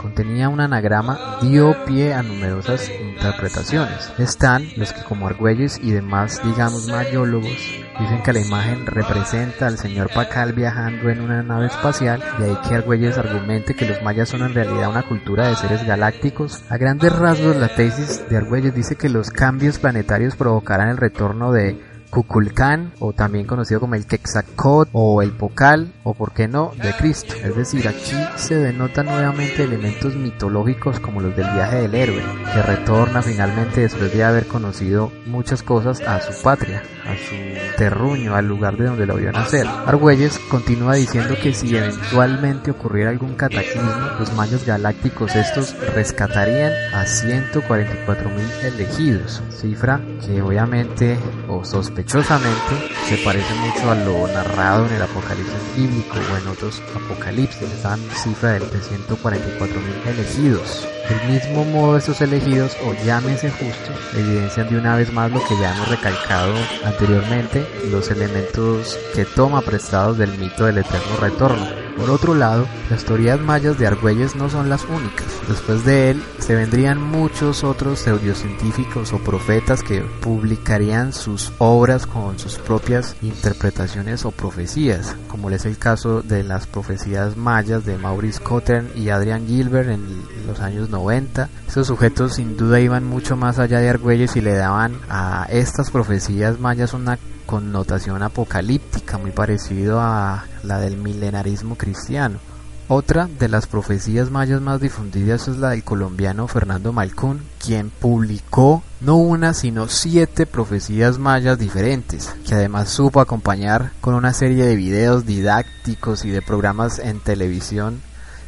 [0.00, 4.12] contenía un anagrama dio pie a numerosas interpretaciones.
[4.18, 7.58] Están los que como Argüelles y demás, digamos, mayólogos,
[7.98, 12.58] dicen que la imagen representa al señor Pacal viajando en una nave espacial, de ahí
[12.66, 16.64] que Argüelles argumente que los mayas son en realidad una cultura de seres galácticos.
[16.70, 21.52] A grandes rasgos, la tesis de Argüelles dice que los cambios planetarios provocarán el retorno
[21.52, 26.72] de Kukulcán o también conocido como el Quexacot o el Pocal o por qué no
[26.82, 27.34] de Cristo.
[27.42, 32.62] Es decir, aquí se denotan nuevamente elementos mitológicos como los del viaje del héroe, que
[32.62, 38.48] retorna finalmente después de haber conocido muchas cosas a su patria, a su terruño, al
[38.48, 39.66] lugar de donde lo vio nacer.
[39.66, 47.04] Argüelles continúa diciendo que si eventualmente ocurriera algún cataclismo, los mayos galácticos estos rescatarían a
[47.04, 51.16] 144.000 elegidos, cifra que obviamente
[51.48, 56.48] o sospechosa sospechosamente se parece mucho a lo narrado en el Apocalipsis bíblico o en
[56.48, 60.88] otros Apocalipsis, dan cifra de 344.000 elegidos.
[61.08, 65.58] Del mismo modo estos elegidos, o llámese justo, evidencian de una vez más lo que
[65.60, 71.79] ya hemos recalcado anteriormente, los elementos que toma prestados del mito del eterno retorno.
[72.00, 75.26] Por otro lado, las teorías mayas de Argüelles no son las únicas.
[75.46, 82.38] Después de él, se vendrían muchos otros pseudocientíficos o profetas que publicarían sus obras con
[82.38, 88.42] sus propias interpretaciones o profecías, como es el caso de las profecías mayas de Maurice
[88.42, 91.50] Cotern y Adrian Gilbert en los años 90.
[91.68, 95.90] Estos sujetos sin duda iban mucho más allá de Argüelles y le daban a estas
[95.90, 97.18] profecías mayas una
[97.50, 102.38] connotación apocalíptica muy parecido a la del milenarismo cristiano.
[102.86, 108.84] Otra de las profecías mayas más difundidas es la del colombiano Fernando Malcún, quien publicó
[109.00, 114.76] no una sino siete profecías mayas diferentes, que además supo acompañar con una serie de
[114.76, 118.00] videos didácticos y de programas en televisión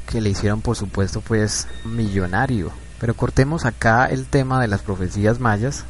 [0.06, 2.70] que le hicieron por supuesto pues millonario.
[3.00, 5.86] Pero cortemos acá el tema de las profecías mayas,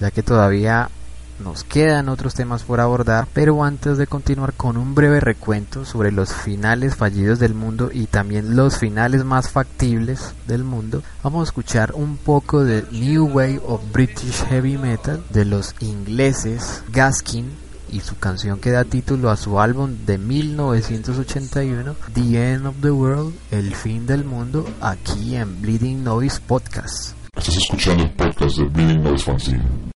[0.00, 0.90] ya que todavía
[1.38, 6.12] nos quedan otros temas por abordar, pero antes de continuar con un breve recuento sobre
[6.12, 11.50] los finales fallidos del mundo y también los finales más factibles del mundo, vamos a
[11.50, 18.00] escuchar un poco de New Wave of British Heavy Metal de los ingleses Gaskin y
[18.00, 23.34] su canción que da título a su álbum de 1981, The End of the World,
[23.50, 27.14] El fin del mundo, aquí en Bleeding Noise Podcast.
[27.36, 29.95] Estás escuchando el podcast de Bleeding Noise Fanzine.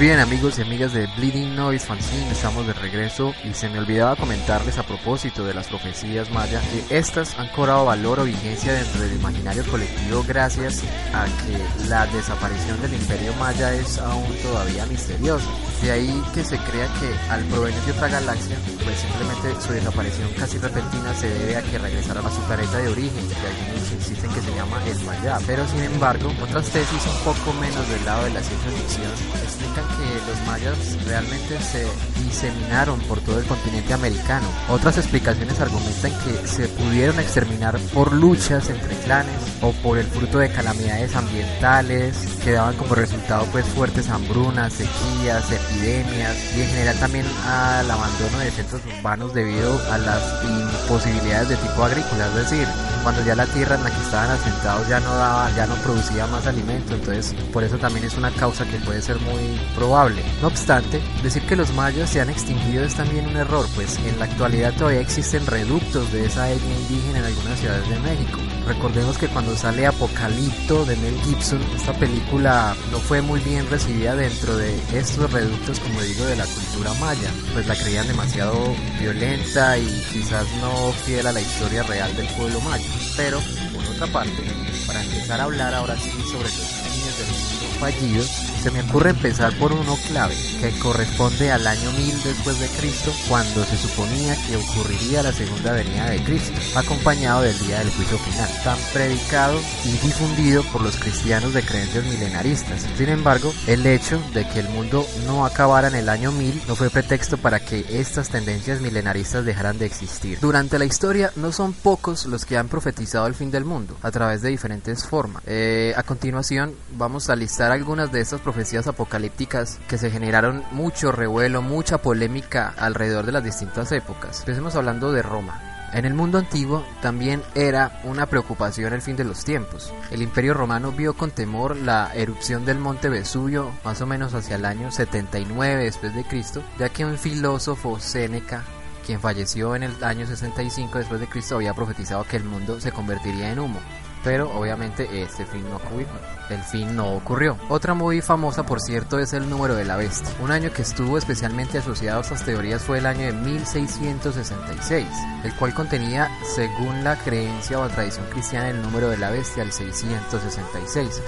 [0.00, 4.16] Bien amigos y amigas de Bleeding Noise Fanzine, estamos de regreso y se me olvidaba
[4.16, 9.02] comentarles a propósito de las profecías mayas que estas han cobrado valor o vigencia dentro
[9.02, 10.82] del imaginario colectivo gracias
[11.12, 15.44] a que la desaparición del imperio maya es aún todavía misteriosa.
[15.82, 20.28] De ahí que se crea que al provenir de otra galaxia, pues simplemente su desaparición
[20.38, 24.30] casi repentina se debe a que regresaron a su planeta de origen, que algunos insisten
[24.30, 25.38] que se llama el Maya.
[25.46, 29.89] Pero sin embargo, otras tesis un poco menos del lado de la ciencia ficción explican
[29.96, 31.86] que los mayas realmente se
[32.24, 34.46] diseminaron por todo el continente americano.
[34.68, 40.38] Otras explicaciones argumentan que se pudieron exterminar por luchas entre clanes o por el fruto
[40.38, 46.96] de calamidades ambientales que daban como resultado pues fuertes hambrunas, sequías, epidemias y en general
[46.98, 52.66] también al abandono de centros urbanos debido a las imposibilidades de tipo agrícola, es decir,
[53.02, 56.26] cuando ya la tierra en la que estaban asentados ya no daba, ya no producía
[56.26, 60.22] más alimento, entonces por eso también es una causa que puede ser muy probable.
[60.42, 64.18] No obstante, decir que los mayas se han extinguido es también un error, pues en
[64.18, 68.38] la actualidad todavía existen reductos de esa etnia indígena en algunas ciudades de México.
[68.66, 74.14] Recordemos que cuando sale Apocalipto de Mel Gibson, esta película no fue muy bien recibida
[74.14, 78.52] dentro de estos reductos, como digo, de la cultura maya, pues la creían demasiado
[79.00, 82.84] violenta y quizás no fiel a la historia real del pueblo maya.
[83.16, 83.40] Pero,
[83.72, 84.44] por otra parte,
[84.86, 88.30] para empezar a hablar ahora sí sobre los fines del mundo fallidos,
[88.60, 93.10] se me ocurre empezar por uno clave, que corresponde al año 1000 después de Cristo,
[93.26, 98.18] cuando se suponía que ocurriría la segunda venida de Cristo, acompañado del día del juicio
[98.18, 102.86] final, tan predicado y difundido por los cristianos de creencias milenaristas.
[102.98, 106.76] Sin embargo, el hecho de que el mundo no acabara en el año 1000 no
[106.76, 110.38] fue pretexto para que estas tendencias milenaristas dejaran de existir.
[110.38, 114.10] Durante la historia no son pocos los que han profetizado el fin del mundo a
[114.10, 115.42] través de diferentes formas.
[115.46, 118.42] Eh, a continuación vamos a listar algunas de estas
[118.86, 124.40] apocalípticas que se generaron mucho revuelo, mucha polémica alrededor de las distintas épocas.
[124.40, 125.60] Empecemos hablando de Roma.
[125.92, 129.92] En el mundo antiguo también era una preocupación el fin de los tiempos.
[130.12, 134.54] El imperio romano vio con temor la erupción del monte Vesubio más o menos hacia
[134.54, 138.62] el año 79 después de Cristo, ya que un filósofo Séneca
[139.04, 142.92] quien falleció en el año 65 después de Cristo había profetizado que el mundo se
[142.92, 143.80] convertiría en humo.
[144.22, 146.06] Pero obviamente este fin no ocurrió.
[146.50, 147.22] El fin no.
[147.68, 150.30] Otra muy famosa, por cierto, es el número de la bestia.
[150.40, 155.06] Un año que estuvo especialmente asociado a estas teorías fue el año de 1666,
[155.44, 159.72] el cual contenía, según la creencia o tradición cristiana, el número de la bestia, el
[159.72, 161.22] 666.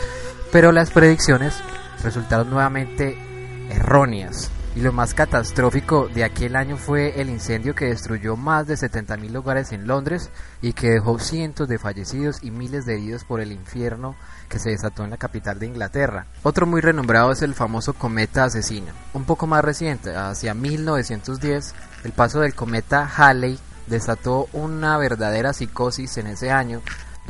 [0.50, 1.54] Pero las predicciones
[2.02, 3.16] resultaron nuevamente
[3.70, 4.50] erróneas.
[4.74, 9.36] Y lo más catastrófico de aquel año fue el incendio que destruyó más de 70.000
[9.36, 10.30] hogares en Londres
[10.62, 14.16] y que dejó cientos de fallecidos y miles de heridos por el infierno
[14.48, 16.26] que se desató en la capital de Inglaterra.
[16.42, 18.92] Otro muy renombrado es el famoso cometa asesino.
[19.12, 23.58] Un poco más reciente, hacia 1910, el paso del cometa Halley
[23.88, 26.80] desató una verdadera psicosis en ese año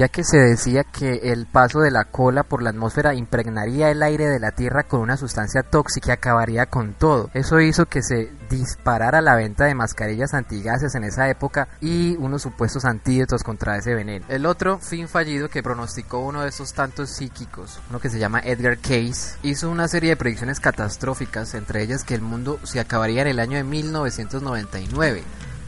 [0.03, 4.03] ya que se decía que el paso de la cola por la atmósfera impregnaría el
[4.03, 7.31] aire de la Tierra con una sustancia tóxica que acabaría con todo.
[7.35, 12.43] Eso hizo que se disparara la venta de mascarillas antigases en esa época y unos
[12.43, 14.27] supuestos antídotos contra ese veneno.
[14.29, 18.41] El otro fin fallido que pronosticó uno de esos tantos psíquicos, uno que se llama
[18.41, 23.23] Edgar Case, hizo una serie de predicciones catastróficas, entre ellas que el mundo se acabaría
[23.23, 25.23] en el año de 1999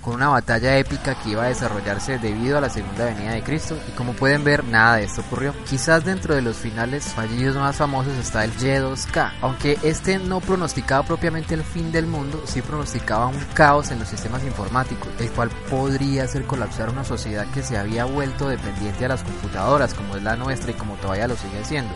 [0.05, 3.76] con una batalla épica que iba a desarrollarse debido a la segunda venida de Cristo
[3.88, 5.55] y como pueden ver nada de esto ocurrió.
[5.68, 11.07] Quizás dentro de los finales fallidos más famosos está el Y2K, aunque este no pronosticaba
[11.07, 15.50] propiamente el fin del mundo, sí pronosticaba un caos en los sistemas informáticos, el cual
[15.70, 20.22] podría hacer colapsar una sociedad que se había vuelto dependiente a las computadoras como es
[20.22, 21.94] la nuestra y como todavía lo sigue siendo.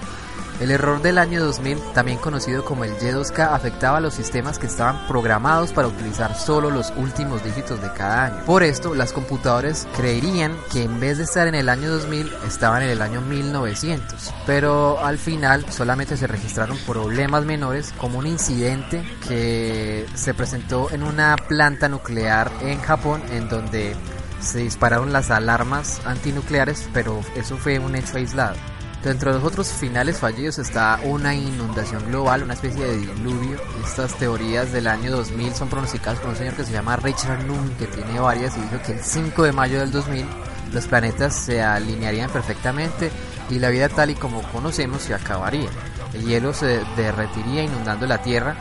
[0.60, 4.66] El error del año 2000, también conocido como el Y2K, afectaba a los sistemas que
[4.66, 8.44] estaban programados para utilizar solo los últimos dígitos de cada año.
[8.44, 12.82] Por esto, las computadoras creerían que en vez de estar en el año 2000, estaban
[12.82, 14.34] en el año 1900.
[14.46, 21.04] Pero al final solamente se registraron problemas menores como un incidente que se presentó en
[21.04, 23.94] una planta nuclear en Japón en donde
[24.40, 28.56] se dispararon las alarmas antinucleares, pero eso fue un hecho aislado.
[29.02, 33.56] Dentro de los otros finales fallidos está una inundación global, una especie de diluvio.
[33.84, 37.76] Estas teorías del año 2000 son pronosticadas por un señor que se llama Richard Nunn,
[37.78, 40.26] que tiene varias y dijo que el 5 de mayo del 2000
[40.72, 43.10] los planetas se alinearían perfectamente
[43.48, 45.70] y la vida tal y como conocemos se acabaría.
[46.12, 48.56] El hielo se derretiría inundando la Tierra.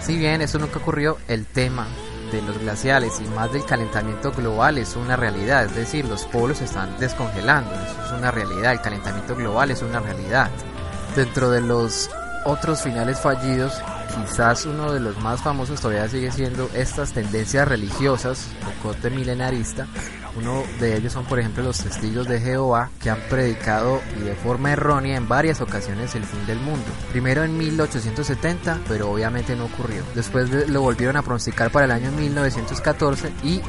[0.00, 1.86] Si bien eso nunca ocurrió, el tema
[2.36, 6.58] de los glaciales y más del calentamiento global es una realidad, es decir, los polos
[6.58, 10.50] se están descongelando, eso es una realidad, el calentamiento global es una realidad.
[11.14, 12.10] Dentro de los
[12.44, 13.74] otros finales fallidos,
[14.14, 19.86] quizás uno de los más famosos todavía sigue siendo estas tendencias religiosas, o corte milenarista.
[20.36, 24.34] Uno de ellos son, por ejemplo, los testigos de Jehová, que han predicado y de
[24.34, 26.86] forma errónea en varias ocasiones el fin del mundo.
[27.10, 30.02] Primero en 1870, pero obviamente no ocurrió.
[30.14, 33.60] Después de- lo volvieron a pronosticar para el año 1914 y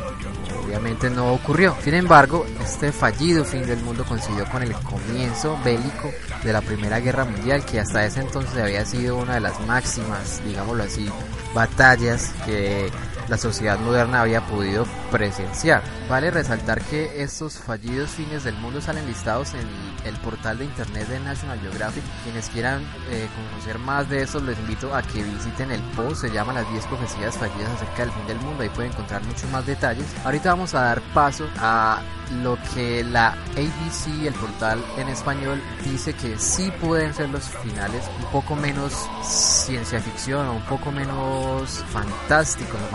[0.66, 1.76] obviamente no ocurrió.
[1.84, 6.10] Sin embargo, este fallido fin del mundo coincidió con el comienzo bélico
[6.44, 10.42] de la Primera Guerra Mundial, que hasta ese entonces había sido una de las máximas,
[10.46, 11.10] digámoslo así,
[11.54, 12.90] batallas que
[13.30, 15.82] la sociedad moderna había podido presenciar.
[16.10, 19.68] Vale resaltar que estos fallidos fines del mundo salen listados en
[20.06, 22.04] el portal de internet de National Geographic.
[22.24, 26.32] Quienes quieran eh, conocer más de eso, les invito a que visiten el post, se
[26.32, 29.66] llama Las 10 profecías fallidas acerca del fin del mundo, ahí pueden encontrar muchos más
[29.66, 30.06] detalles.
[30.24, 32.02] Ahorita vamos a dar paso a
[32.42, 38.04] lo que la ABC, el portal en español, dice que sí pueden ser los finales
[38.20, 38.94] un poco menos
[39.24, 42.92] ciencia ficción o un poco menos fantásticos o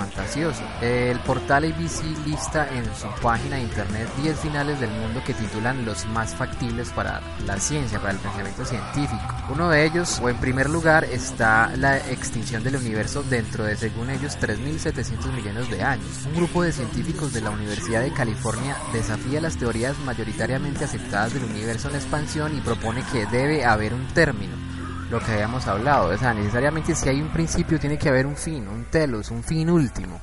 [0.82, 5.84] El portal ABC lista en su página de internet 10 finales del mundo que titulan
[5.84, 9.34] los más factibles para la ciencia, para el pensamiento científico.
[9.48, 14.10] Uno de ellos, o en primer lugar, está la extinción del universo dentro de, según
[14.10, 16.26] ellos, 3.700 millones de años.
[16.26, 21.44] Un grupo de científicos de la Universidad de California desafía las teorías mayoritariamente aceptadas del
[21.44, 24.67] universo en expansión y propone que debe haber un término.
[25.10, 26.08] Lo que habíamos hablado.
[26.14, 29.42] O sea, necesariamente si hay un principio tiene que haber un fin, un telos, un
[29.42, 30.20] fin último.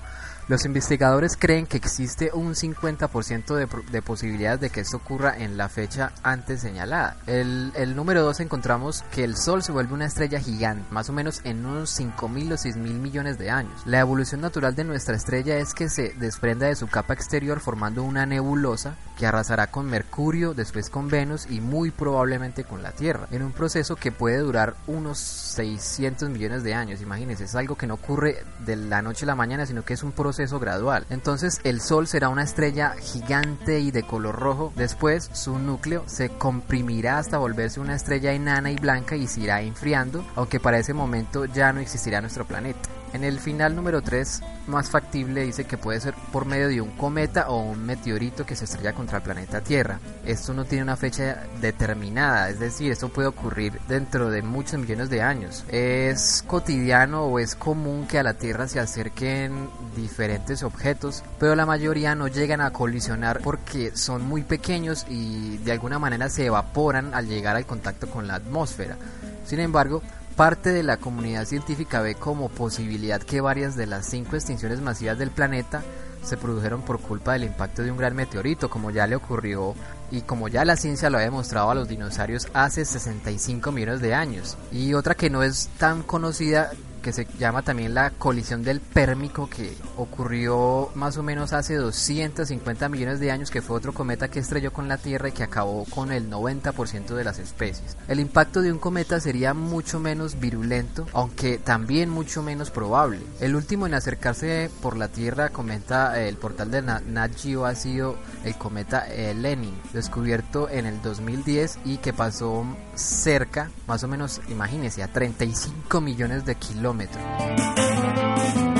[0.48, 5.58] Los investigadores creen que existe un 50% de, de posibilidades de que esto ocurra en
[5.58, 7.18] la fecha antes señalada.
[7.26, 11.14] El, el número 2 encontramos que el Sol se vuelve una estrella gigante, más o
[11.14, 13.82] menos en unos 5.000 o 6.000 millones de años.
[13.86, 18.04] La evolución natural de nuestra estrella es que se desprenda de su capa exterior formando
[18.04, 23.28] una nebulosa que arrasará con Mercurio, después con Venus y muy probablemente con la Tierra,
[23.32, 27.02] en un proceso que puede durar unos 600 millones de años.
[27.02, 30.04] Imagínense, es algo que no ocurre de la noche a la mañana, sino que es
[30.04, 31.05] un proceso gradual.
[31.09, 34.73] Entonces, el Sol será una estrella gigante y de color rojo.
[34.75, 39.61] Después, su núcleo se comprimirá hasta volverse una estrella enana y blanca y se irá
[39.61, 42.89] enfriando, aunque para ese momento ya no existirá nuestro planeta.
[43.16, 46.91] En el final número 3, más factible dice que puede ser por medio de un
[46.97, 50.01] cometa o un meteorito que se estrella contra el planeta Tierra.
[50.26, 55.09] Esto no tiene una fecha determinada, es decir, esto puede ocurrir dentro de muchos millones
[55.09, 55.63] de años.
[55.70, 61.66] Es cotidiano o es común que a la Tierra se acerquen diferentes objetos, pero la
[61.66, 67.13] mayoría no llegan a colisionar porque son muy pequeños y de alguna manera se evaporan
[67.13, 68.97] al llegar al contacto con la atmósfera.
[69.45, 70.01] Sin embargo,
[70.36, 75.17] Parte de la comunidad científica ve como posibilidad que varias de las cinco extinciones masivas
[75.17, 75.81] del planeta
[76.25, 79.75] se produjeron por culpa del impacto de un gran meteorito, como ya le ocurrió
[80.11, 84.13] y como ya la ciencia lo ha demostrado a los dinosaurios hace 65 millones de
[84.13, 84.57] años.
[84.73, 86.71] Y otra que no es tan conocida
[87.06, 92.89] que se llama también la colisión del Pérmico que ocurrió más o menos hace 250
[92.89, 95.86] millones de años que fue otro cometa que estrelló con la Tierra y que acabó
[95.86, 97.95] con el 90% de las especies.
[98.08, 103.20] El impacto de un cometa sería mucho menos virulento, aunque también mucho menos probable.
[103.39, 107.66] El último en acercarse por la Tierra, comenta eh, el portal de Na- Nat Geo,
[107.68, 114.03] ha sido el cometa eh, Lenin, descubierto en el 2010 y que pasó cerca, más
[114.03, 118.74] o menos, imagínense, a 35 millones de kilómetros kilómetro.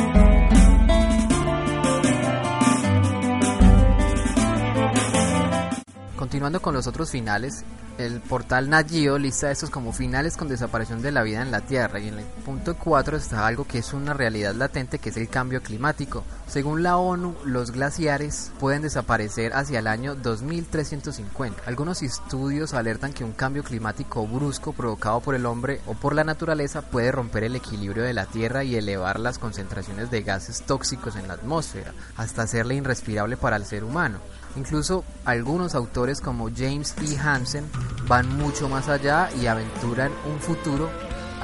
[6.36, 7.64] Continuando con los otros finales,
[7.98, 11.62] el portal Nat Geo lista estos como finales con desaparición de la vida en la
[11.62, 15.16] Tierra y en el punto 4 está algo que es una realidad latente que es
[15.16, 16.26] el cambio climático.
[16.46, 21.64] Según la ONU, los glaciares pueden desaparecer hacia el año 2350.
[21.68, 26.26] Algunos estudios alertan que un cambio climático brusco provocado por el hombre o por la
[26.26, 31.16] naturaleza puede romper el equilibrio de la Tierra y elevar las concentraciones de gases tóxicos
[31.16, 34.20] en la atmósfera hasta hacerla irrespirable para el ser humano.
[34.56, 37.18] Incluso algunos autores como James E.
[37.18, 37.70] Hansen
[38.08, 40.90] van mucho más allá y aventuran un futuro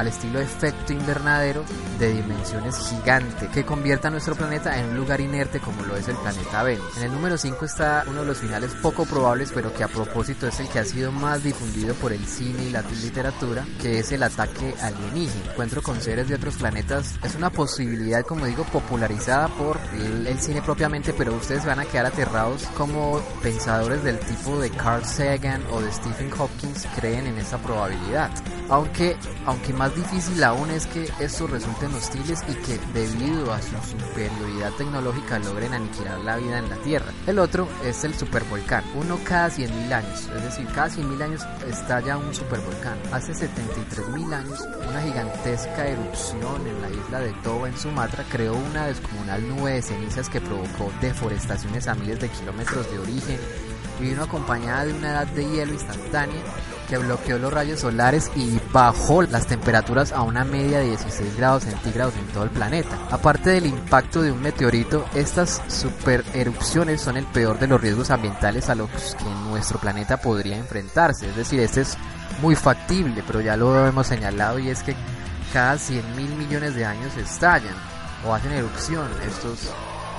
[0.02, 1.64] al estilo efecto invernadero
[2.00, 6.08] de dimensiones gigantes que convierta a nuestro planeta en un lugar inerte como lo es
[6.08, 6.98] el planeta Venus.
[6.98, 10.48] En el número 5 está uno de los finales poco probables pero que a propósito
[10.48, 14.12] es el que ha sido más difundido por el cine y la literatura que es
[14.12, 15.52] el ataque alienígena.
[15.52, 20.40] Encuentro con seres de otros planetas es una posibilidad como digo popularizada por el, el
[20.40, 25.64] cine propiamente pero ustedes van a quedar aterrados como pensadores del tipo de Carl Sagan
[25.72, 28.32] o de Stephen Hopkins creen en esa probabilidad.
[28.70, 33.76] Aunque, aunque más difícil aún es que estos resulten hostiles y que debido a su
[33.90, 37.12] superioridad tecnológica logren aniquilar la vida en la Tierra.
[37.28, 42.18] El otro es el supervolcán, uno cada 100.000 años, es decir, cada 100.000 años estalla
[42.18, 42.98] un supervolcán.
[43.12, 48.88] Hace 73.000 años, una gigantesca erupción en la isla de Toba en Sumatra creó una
[48.88, 53.40] descomunal nube de cenizas que provocó deforestaciones a miles de kilómetros de origen
[54.00, 56.42] y vino acompañada de una edad de hielo instantánea
[56.92, 61.64] que bloqueó los rayos solares y bajó las temperaturas a una media de 16 grados
[61.64, 62.98] centígrados en todo el planeta.
[63.10, 68.12] Aparte del impacto de un meteorito, estas super erupciones son el peor de los riesgos
[68.12, 71.30] ambientales a los que nuestro planeta podría enfrentarse.
[71.30, 71.98] Es decir, este es
[72.42, 74.94] muy factible, pero ya lo hemos señalado y es que
[75.54, 77.76] cada 100 mil millones de años estallan
[78.28, 79.72] o hacen erupción estos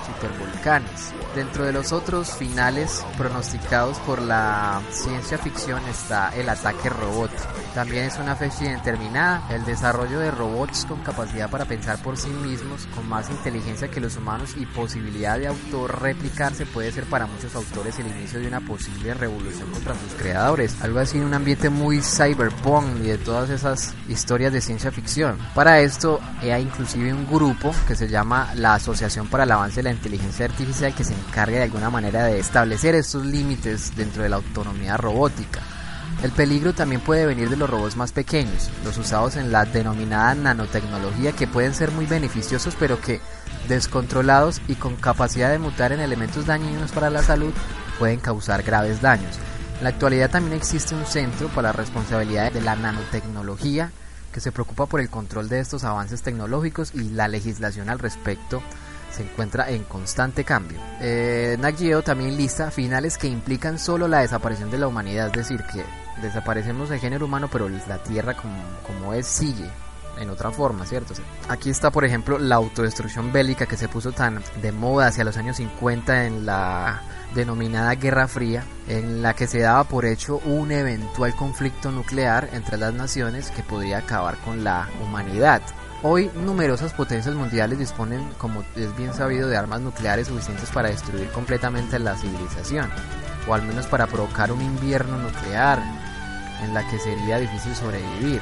[0.07, 1.13] supervolcanes.
[1.35, 7.43] Dentro de los otros finales pronosticados por la ciencia ficción está el ataque robótico.
[7.75, 12.29] También es una fecha indeterminada, el desarrollo de robots con capacidad para pensar por sí
[12.29, 17.55] mismos, con más inteligencia que los humanos y posibilidad de autorreplicarse puede ser para muchos
[17.55, 20.83] autores el inicio de una posible revolución contra sus creadores.
[20.83, 25.39] Algo así en un ambiente muy cyberpunk y de todas esas historias de ciencia ficción.
[25.55, 30.47] Para esto hay inclusive un grupo que se llama la Asociación para el Avance Inteligencia
[30.47, 34.97] Artificial que se encarga de alguna manera de establecer estos límites dentro de la autonomía
[34.97, 35.61] robótica.
[36.25, 40.35] El peligro también puede venir de los robots más pequeños, los usados en la denominada
[40.35, 43.21] nanotecnología que pueden ser muy beneficiosos pero que
[43.69, 47.53] descontrolados y con capacidad de mutar en elementos dañinos para la salud
[48.01, 49.39] pueden causar graves daños.
[49.79, 53.93] En la actualidad también existe un centro para la responsabilidad de la nanotecnología
[54.33, 58.65] que se preocupa por el control de estos avances tecnológicos y la legislación al respecto
[59.13, 60.81] se encuentra en constante cambio.
[61.01, 65.33] Eh, Nat Geo también lista finales que implican solo la desaparición de la humanidad, es
[65.33, 65.85] decir, que
[66.23, 69.69] desaparecemos el género humano, pero la Tierra como, como es sigue
[70.19, 71.15] en otra forma, ¿cierto?
[71.49, 75.37] Aquí está, por ejemplo, la autodestrucción bélica que se puso tan de moda hacia los
[75.37, 77.03] años 50 en la
[77.35, 82.77] denominada Guerra Fría, en la que se daba por hecho un eventual conflicto nuclear entre
[82.77, 85.63] las naciones que podría acabar con la humanidad.
[86.05, 91.29] Hoy numerosas potencias mundiales disponen, como es bien sabido, de armas nucleares suficientes para destruir
[91.29, 92.91] completamente la civilización,
[93.47, 95.81] o al menos para provocar un invierno nuclear
[96.65, 98.41] en la que sería difícil sobrevivir.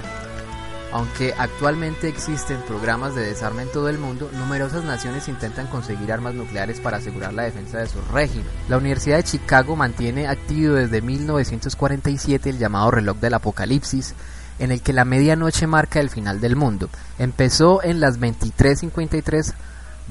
[0.91, 6.35] Aunque actualmente existen programas de desarme en todo el mundo, numerosas naciones intentan conseguir armas
[6.35, 8.47] nucleares para asegurar la defensa de su régimen.
[8.71, 14.15] La Universidad de Chicago mantiene activo desde 1947 el llamado reloj del apocalipsis,
[14.61, 16.89] en el que la medianoche marca el final del mundo.
[17.19, 19.55] Empezó en las 23:53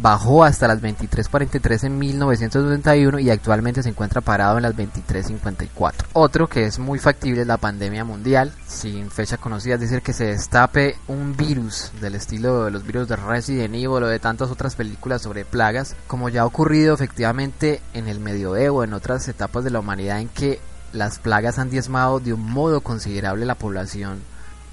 [0.02, 5.94] bajó hasta las 23.43 en 1991 y actualmente se encuentra parado en las 23.54.
[6.14, 10.14] Otro que es muy factible es la pandemia mundial, sin fecha conocida, es decir, que
[10.14, 14.50] se destape un virus del estilo de los virus de Resident Evil o de tantas
[14.50, 19.64] otras películas sobre plagas, como ya ha ocurrido efectivamente en el medioevo, en otras etapas
[19.64, 20.60] de la humanidad en que
[20.94, 24.22] las plagas han diezmado de un modo considerable la población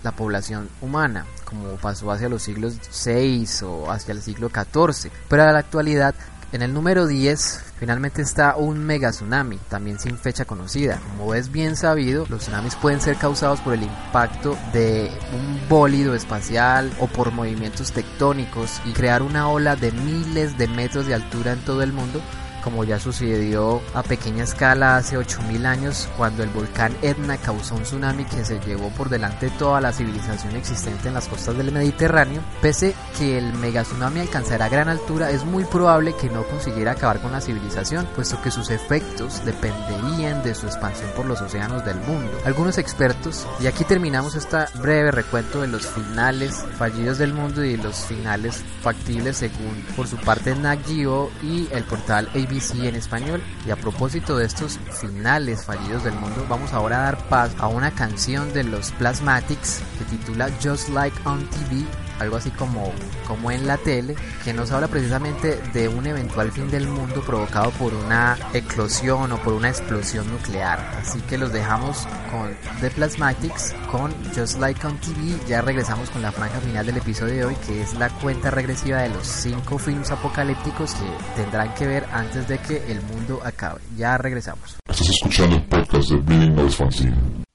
[0.07, 5.11] la población humana, como pasó hacia los siglos 6 o hacia el siglo 14.
[5.29, 6.15] Pero a la actualidad,
[6.53, 11.01] en el número 10, finalmente está un mega tsunami, también sin fecha conocida.
[11.09, 16.15] Como es bien sabido, los tsunamis pueden ser causados por el impacto de un bólido
[16.15, 21.53] espacial o por movimientos tectónicos y crear una ola de miles de metros de altura
[21.53, 22.23] en todo el mundo
[22.67, 27.85] como ya sucedió a pequeña escala hace 8000 años cuando el volcán Etna causó un
[27.85, 32.43] tsunami que se llevó por delante toda la civilización existente en las costas del Mediterráneo,
[32.61, 37.31] pese que el megatsunami alcanzará gran altura, es muy probable que no consiguiera acabar con
[37.31, 42.33] la civilización, puesto que sus efectos dependerían de su expansión por los océanos del mundo.
[42.45, 47.77] Algunos expertos, y aquí terminamos este breve recuento de los finales fallidos del mundo y
[47.77, 53.43] los finales factibles según por su parte Nat y el portal En español.
[53.67, 57.69] Y a propósito de estos finales fallidos del mundo, vamos ahora a dar paz a
[57.69, 61.85] una canción de los Plasmatics que titula Just Like on TV
[62.19, 62.93] algo así como,
[63.27, 64.15] como en la tele,
[64.45, 69.39] que nos habla precisamente de un eventual fin del mundo provocado por una eclosión o
[69.39, 70.79] por una explosión nuclear.
[71.01, 75.39] Así que los dejamos con The Plasmatics, con Just Like on TV.
[75.49, 79.03] Ya regresamos con la franja final del episodio de hoy, que es la cuenta regresiva
[79.03, 83.81] de los cinco films apocalípticos que tendrán que ver antes de que el mundo acabe.
[83.97, 84.77] Ya regresamos.
[84.89, 87.46] Estás escuchando el de Bleeding Fanzine.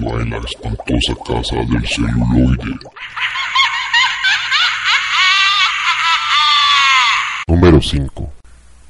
[0.00, 2.78] En la espantosa casa del celuloide.
[7.48, 8.32] Número 5.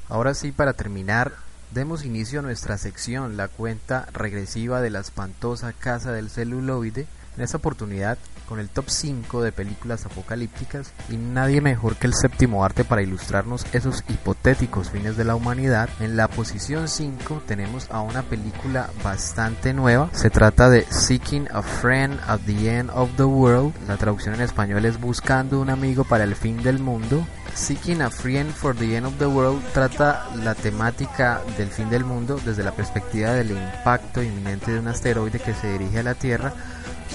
[0.09, 1.31] Ahora sí, para terminar,
[1.71, 7.07] demos inicio a nuestra sección, la cuenta regresiva de la espantosa casa del celuloide.
[7.35, 8.19] En esta oportunidad,
[8.49, 13.03] con el top 5 de películas apocalípticas, y nadie mejor que el séptimo arte para
[13.03, 15.87] ilustrarnos esos hipotéticos fines de la humanidad.
[15.99, 20.09] En la posición 5 tenemos a una película bastante nueva.
[20.13, 23.73] Se trata de Seeking a Friend at the End of the World.
[23.87, 27.25] La traducción en español es Buscando un amigo para el fin del mundo.
[27.53, 32.05] Seeking a Friend for the End of the World trata la temática del fin del
[32.05, 36.15] mundo desde la perspectiva del impacto inminente de un asteroide que se dirige a la
[36.15, 36.53] Tierra.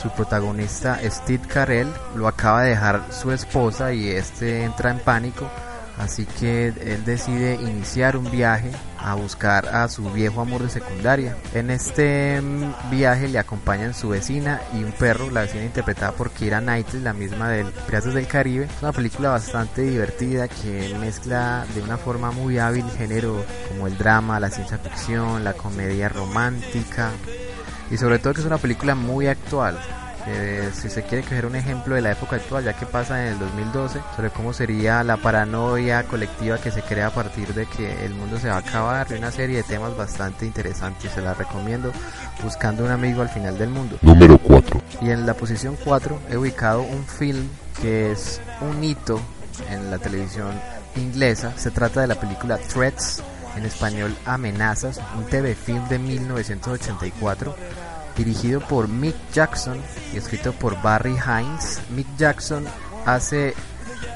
[0.01, 5.49] Su protagonista Steve Carell lo acaba de dejar su esposa y este entra en pánico,
[5.99, 8.70] así que él decide iniciar un viaje
[9.05, 11.36] a buscar a su viejo amor de secundaria.
[11.53, 16.30] En este mm, viaje le acompañan su vecina y un perro, la vecina interpretada por
[16.30, 18.64] Keira Knightley, la misma del Piratas del Caribe.
[18.64, 23.99] Es una película bastante divertida que mezcla de una forma muy hábil género como el
[23.99, 27.11] drama, la ciencia ficción, la comedia romántica
[27.91, 29.78] y sobre todo que es una película muy actual.
[30.26, 33.35] Eh, si se quiere coger un ejemplo de la época actual, ya que pasa en
[33.35, 38.07] el 2012, sobre cómo sería la paranoia colectiva que se crea a partir de que
[38.07, 41.35] el mundo se va a acabar, y una serie de temas bastante interesantes, se la
[41.35, 41.93] recomiendo,
[42.43, 43.99] buscando un amigo al final del mundo.
[44.01, 44.80] Número 4.
[45.03, 47.47] Y en la posición 4 he ubicado un film
[47.82, 49.20] que es un hito
[49.70, 50.53] en la televisión
[50.97, 53.22] inglesa, se trata de la película Threats,
[53.57, 57.55] en español Amenazas, un TV film de 1984
[58.16, 59.80] dirigido por Mick Jackson
[60.12, 61.80] y escrito por Barry Hines.
[61.90, 62.64] Mick Jackson
[63.07, 63.55] hace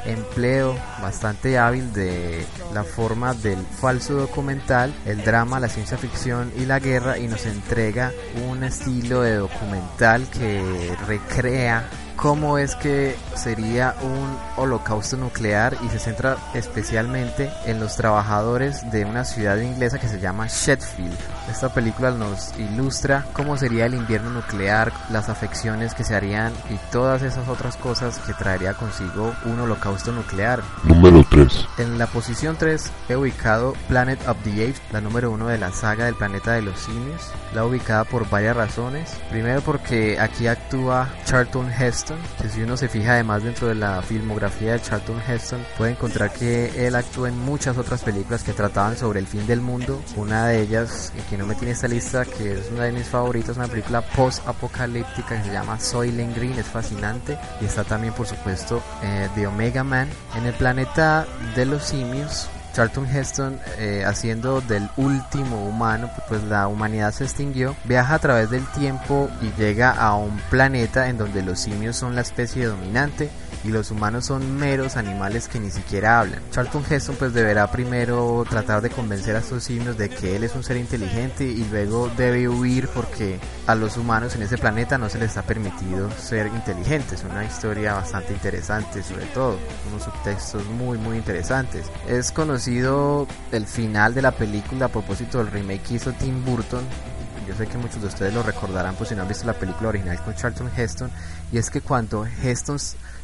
[0.05, 6.67] empleo bastante hábil de la forma del falso documental, el drama, la ciencia ficción y
[6.67, 8.13] la guerra y nos entrega
[8.49, 11.89] un estilo de documental que recrea
[12.19, 19.05] cómo es que sería un holocausto nuclear y se centra especialmente en los trabajadores de
[19.05, 21.17] una ciudad inglesa que se llama Sheffield.
[21.49, 26.77] Esta película nos ilustra cómo sería el invierno nuclear, las afecciones que se harían y
[26.91, 30.61] todas esas otras cosas que traería consigo un holocausto nuclear.
[30.83, 31.67] Número 3.
[31.79, 35.71] En la posición 3 he ubicado Planet of the Apes, la número 1 de la
[35.71, 37.31] saga del planeta de los simios.
[37.55, 39.17] La he ubicada por varias razones.
[39.31, 42.08] Primero porque aquí actúa Charlton Heston,
[42.41, 46.33] que si uno se fija además dentro de la filmografía de Charlton Heston, puede encontrar
[46.33, 50.01] que él actuó en muchas otras películas que trataban sobre el fin del mundo.
[50.17, 53.57] Una de ellas, que no me tiene esta lista, que es una de mis favoritas,
[53.57, 57.39] una película post-apocalíptica que se llama Soylent Green, es fascinante.
[57.61, 60.09] Y está también, por supuesto, eh, The Omega Man.
[60.37, 62.49] En el planeta de los simios,
[62.79, 68.51] Charlton Heston, eh, haciendo del último humano, pues la humanidad se extinguió, viaja a través
[68.51, 73.31] del tiempo y llega a un planeta en donde los simios son la especie dominante
[73.65, 76.41] y los humanos son meros animales que ni siquiera hablan.
[76.51, 80.55] Charlton Heston pues deberá primero tratar de convencer a estos simios de que él es
[80.55, 85.09] un ser inteligente y luego debe huir porque a los humanos en ese planeta no
[85.09, 87.25] se les ha permitido ser inteligentes.
[87.29, 89.59] Una historia bastante interesante sobre todo,
[89.91, 91.87] unos subtextos muy muy interesantes.
[92.07, 96.85] Es conocido el final de la película a propósito del remake que hizo Tim Burton
[97.49, 99.89] yo sé que muchos de ustedes lo recordarán pues si no han visto la película
[99.89, 101.11] original con Charlton Heston
[101.51, 102.79] y es que cuando Heston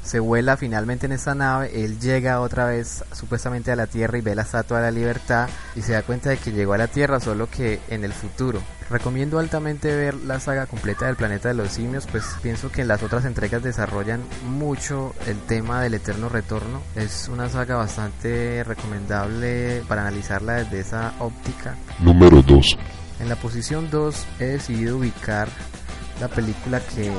[0.05, 4.21] se vuela finalmente en esta nave, él llega otra vez supuestamente a la Tierra y
[4.21, 6.89] ve la Estatua de la Libertad y se da cuenta de que llegó a la
[6.89, 8.61] Tierra solo que en el futuro.
[8.91, 12.89] Recomiendo altamente ver la saga completa del planeta de los simios, pues pienso que en
[12.89, 16.83] las otras entregas desarrollan mucho el tema del eterno retorno.
[16.95, 21.77] Es una saga bastante recomendable para analizarla desde esa óptica.
[21.99, 22.79] Número 2.
[23.21, 25.49] En la posición 2 he decidido ubicar
[26.21, 27.11] la película que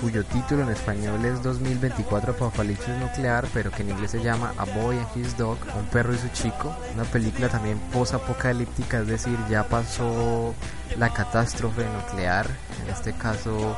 [0.00, 4.64] cuyo título en español es 2024 Apocalipsis Nuclear, pero que en inglés se llama A
[4.64, 6.74] Boy and His Dog, un perro y su chico.
[6.94, 10.54] Una película también post-apocalíptica, es decir, ya pasó
[10.98, 12.46] la catástrofe nuclear.
[12.82, 13.76] En este caso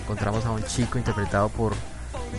[0.00, 1.74] encontramos a un chico interpretado por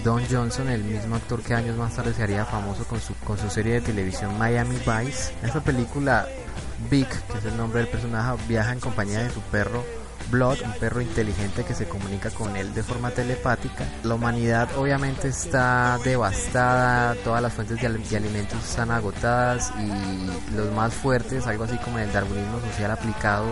[0.03, 3.37] Don Johnson, el mismo actor que años más tarde se haría famoso con su, con
[3.37, 5.33] su serie de televisión Miami Vice.
[5.41, 6.27] En esta película,
[6.89, 9.83] Vic, que es el nombre del personaje, viaja en compañía de su perro
[10.29, 13.85] Blood, un perro inteligente que se comunica con él de forma telepática.
[14.03, 20.55] La humanidad obviamente está devastada, todas las fuentes de, al- de alimentos están agotadas y
[20.55, 23.47] los más fuertes, algo así como el darwinismo social aplicado,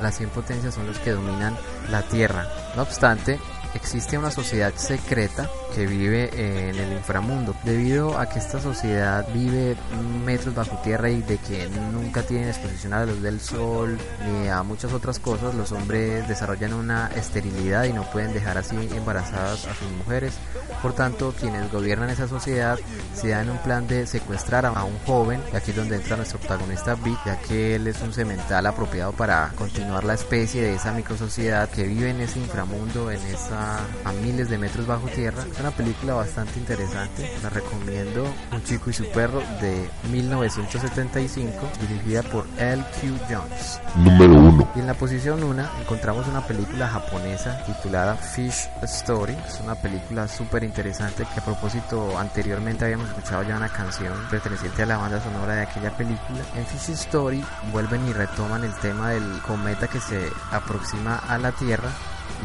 [0.00, 1.56] las 100 potencias son los que dominan
[1.90, 2.46] la Tierra.
[2.76, 3.38] No obstante,
[3.74, 7.54] existe una sociedad secreta que vive en el inframundo.
[7.64, 9.76] Debido a que esta sociedad vive
[10.24, 14.48] metros bajo tierra y de que nunca tienen exposición a la luz del sol ni
[14.48, 19.66] a muchas otras cosas, los hombres desarrollan una esterilidad y no pueden dejar así embarazadas
[19.66, 20.34] a sus mujeres.
[20.82, 22.78] Por tanto, quienes gobiernan esa sociedad
[23.14, 26.38] se dan un plan de secuestrar a un joven, y aquí es donde entra nuestro
[26.38, 30.92] protagonista Vic, ya que él es un semental apropiado para continuar la especie de esa
[30.92, 33.59] microsociedad que vive en ese inframundo, en esa
[34.04, 35.44] a miles de metros bajo tierra.
[35.50, 38.24] Es una película bastante interesante, la recomiendo.
[38.52, 43.18] Un chico y su perro de 1975, dirigida por L.Q.
[43.28, 43.80] Jones.
[43.96, 44.72] Número 1.
[44.76, 49.36] Y en la posición 1 encontramos una película japonesa titulada Fish Story.
[49.46, 54.82] Es una película súper interesante que a propósito anteriormente habíamos escuchado ya una canción perteneciente
[54.82, 56.40] a la banda sonora de aquella película.
[56.54, 61.52] En Fish Story vuelven y retoman el tema del cometa que se aproxima a la
[61.52, 61.90] Tierra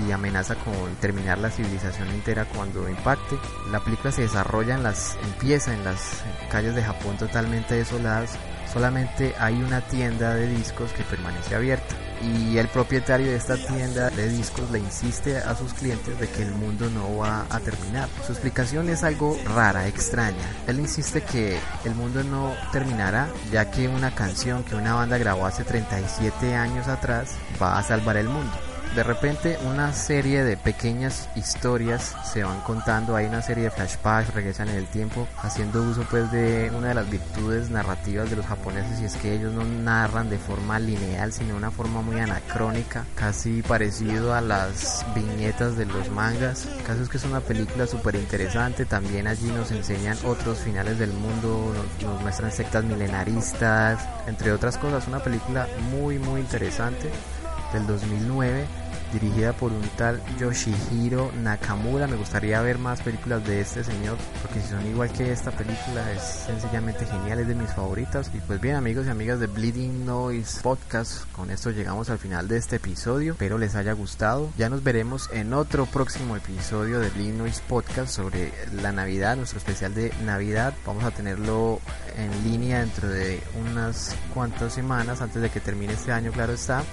[0.06, 3.38] y amenaza con terminar la civilización entera cuando impacte.
[3.72, 8.38] La película se desarrolla en las empieza en las calles de Japón totalmente desoladas.
[8.72, 14.10] Solamente hay una tienda de discos que permanece abierta y el propietario de esta tienda
[14.10, 18.10] de discos le insiste a sus clientes de que el mundo no va a terminar.
[18.26, 20.50] Su explicación es algo rara, extraña.
[20.68, 25.46] Él insiste que el mundo no terminará ya que una canción que una banda grabó
[25.46, 31.28] hace 37 años atrás va a salvar el mundo de repente una serie de pequeñas
[31.36, 36.06] historias se van contando, hay una serie de flashbacks, regresan en el tiempo, haciendo uso
[36.10, 39.66] pues de una de las virtudes narrativas de los japoneses y es que ellos no
[39.66, 45.76] narran de forma lineal, sino de una forma muy anacrónica, casi parecido a las viñetas
[45.76, 46.66] de los mangas.
[46.66, 50.98] El caso es que es una película súper interesante, también allí nos enseñan otros finales
[51.00, 57.12] del mundo, nos, nos muestran sectas milenaristas, entre otras cosas, una película muy muy interesante
[57.74, 58.85] del 2009
[59.20, 62.06] dirigida por un tal Yoshihiro Nakamura.
[62.06, 66.12] Me gustaría ver más películas de este señor, porque si son igual que esta película
[66.12, 68.30] es sencillamente genial, es de mis favoritas.
[68.34, 72.50] Y pues bien amigos y amigas de Bleeding Noise Podcast, con esto llegamos al final
[72.50, 73.34] de este episodio.
[73.34, 74.52] Espero les haya gustado.
[74.58, 78.52] Ya nos veremos en otro próximo episodio de Bleeding Noise Podcast sobre
[78.82, 80.74] la Navidad, nuestro especial de Navidad.
[80.86, 81.80] Vamos a tenerlo
[82.18, 86.84] en línea dentro de unas cuantas semanas antes de que termine este año, claro está.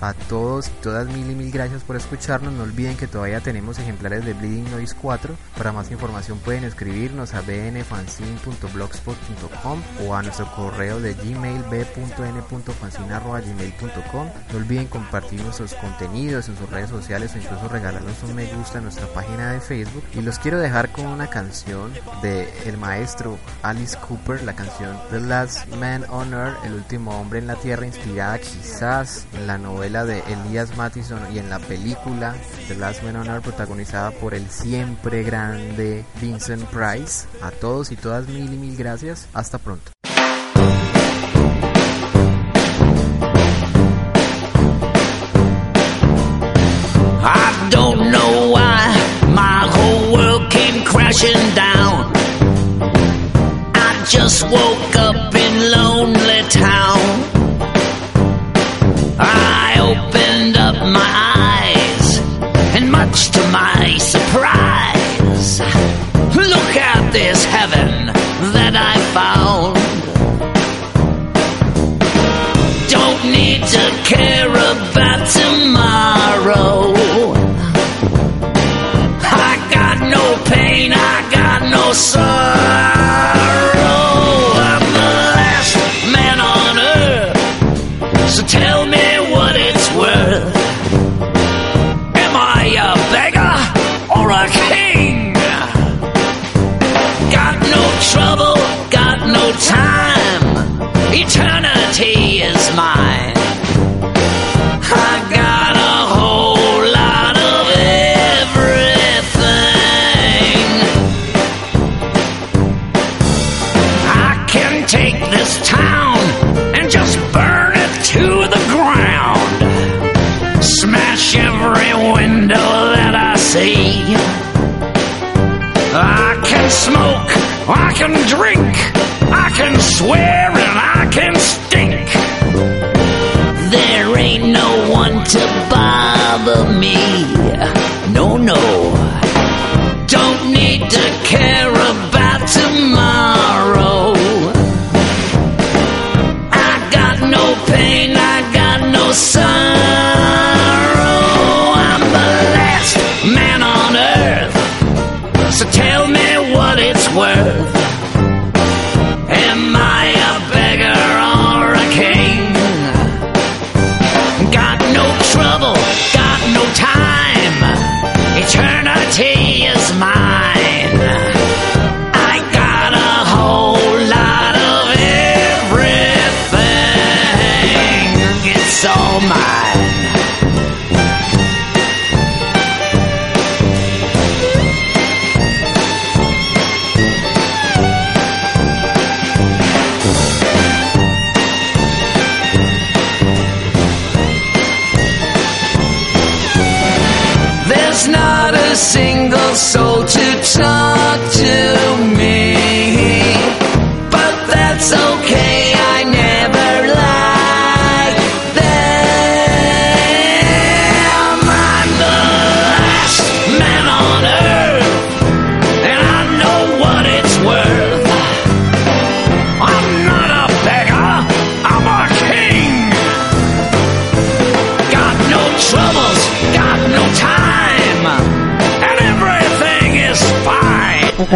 [0.00, 2.52] A todos y todas mil y mil gracias por escucharnos.
[2.52, 5.34] No olviden que todavía tenemos ejemplares de Bleeding Noise 4.
[5.56, 14.28] Para más información pueden escribirnos a bnfanzine.blogspot.com o a nuestro correo de gmail b.n.fanzine.gmail.com.
[14.52, 18.78] No olviden compartir nuestros contenidos en sus redes sociales o incluso regalarnos un me gusta
[18.78, 20.04] en nuestra página de Facebook.
[20.14, 21.92] Y los quiero dejar con una canción
[22.22, 27.40] de el maestro Alice Cooper, la canción The Last Man on Earth, el último hombre
[27.40, 32.34] en la Tierra, inspirada quizás en la novela de Elias Mattison y en la película
[32.68, 37.26] The Last Man on Earth protagonizada por el siempre grande Vincent Price.
[37.40, 39.28] A todos y todas mil y mil gracias.
[39.32, 39.90] Hasta pronto.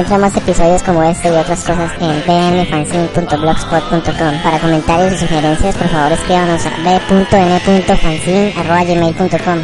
[0.03, 4.42] Encuentra más episodios como este y otras cosas en bnfanzine.blogspot.com.
[4.42, 9.62] Para comentarios y sugerencias, por favor escríbanos a b.n.fanzine.gmail.com.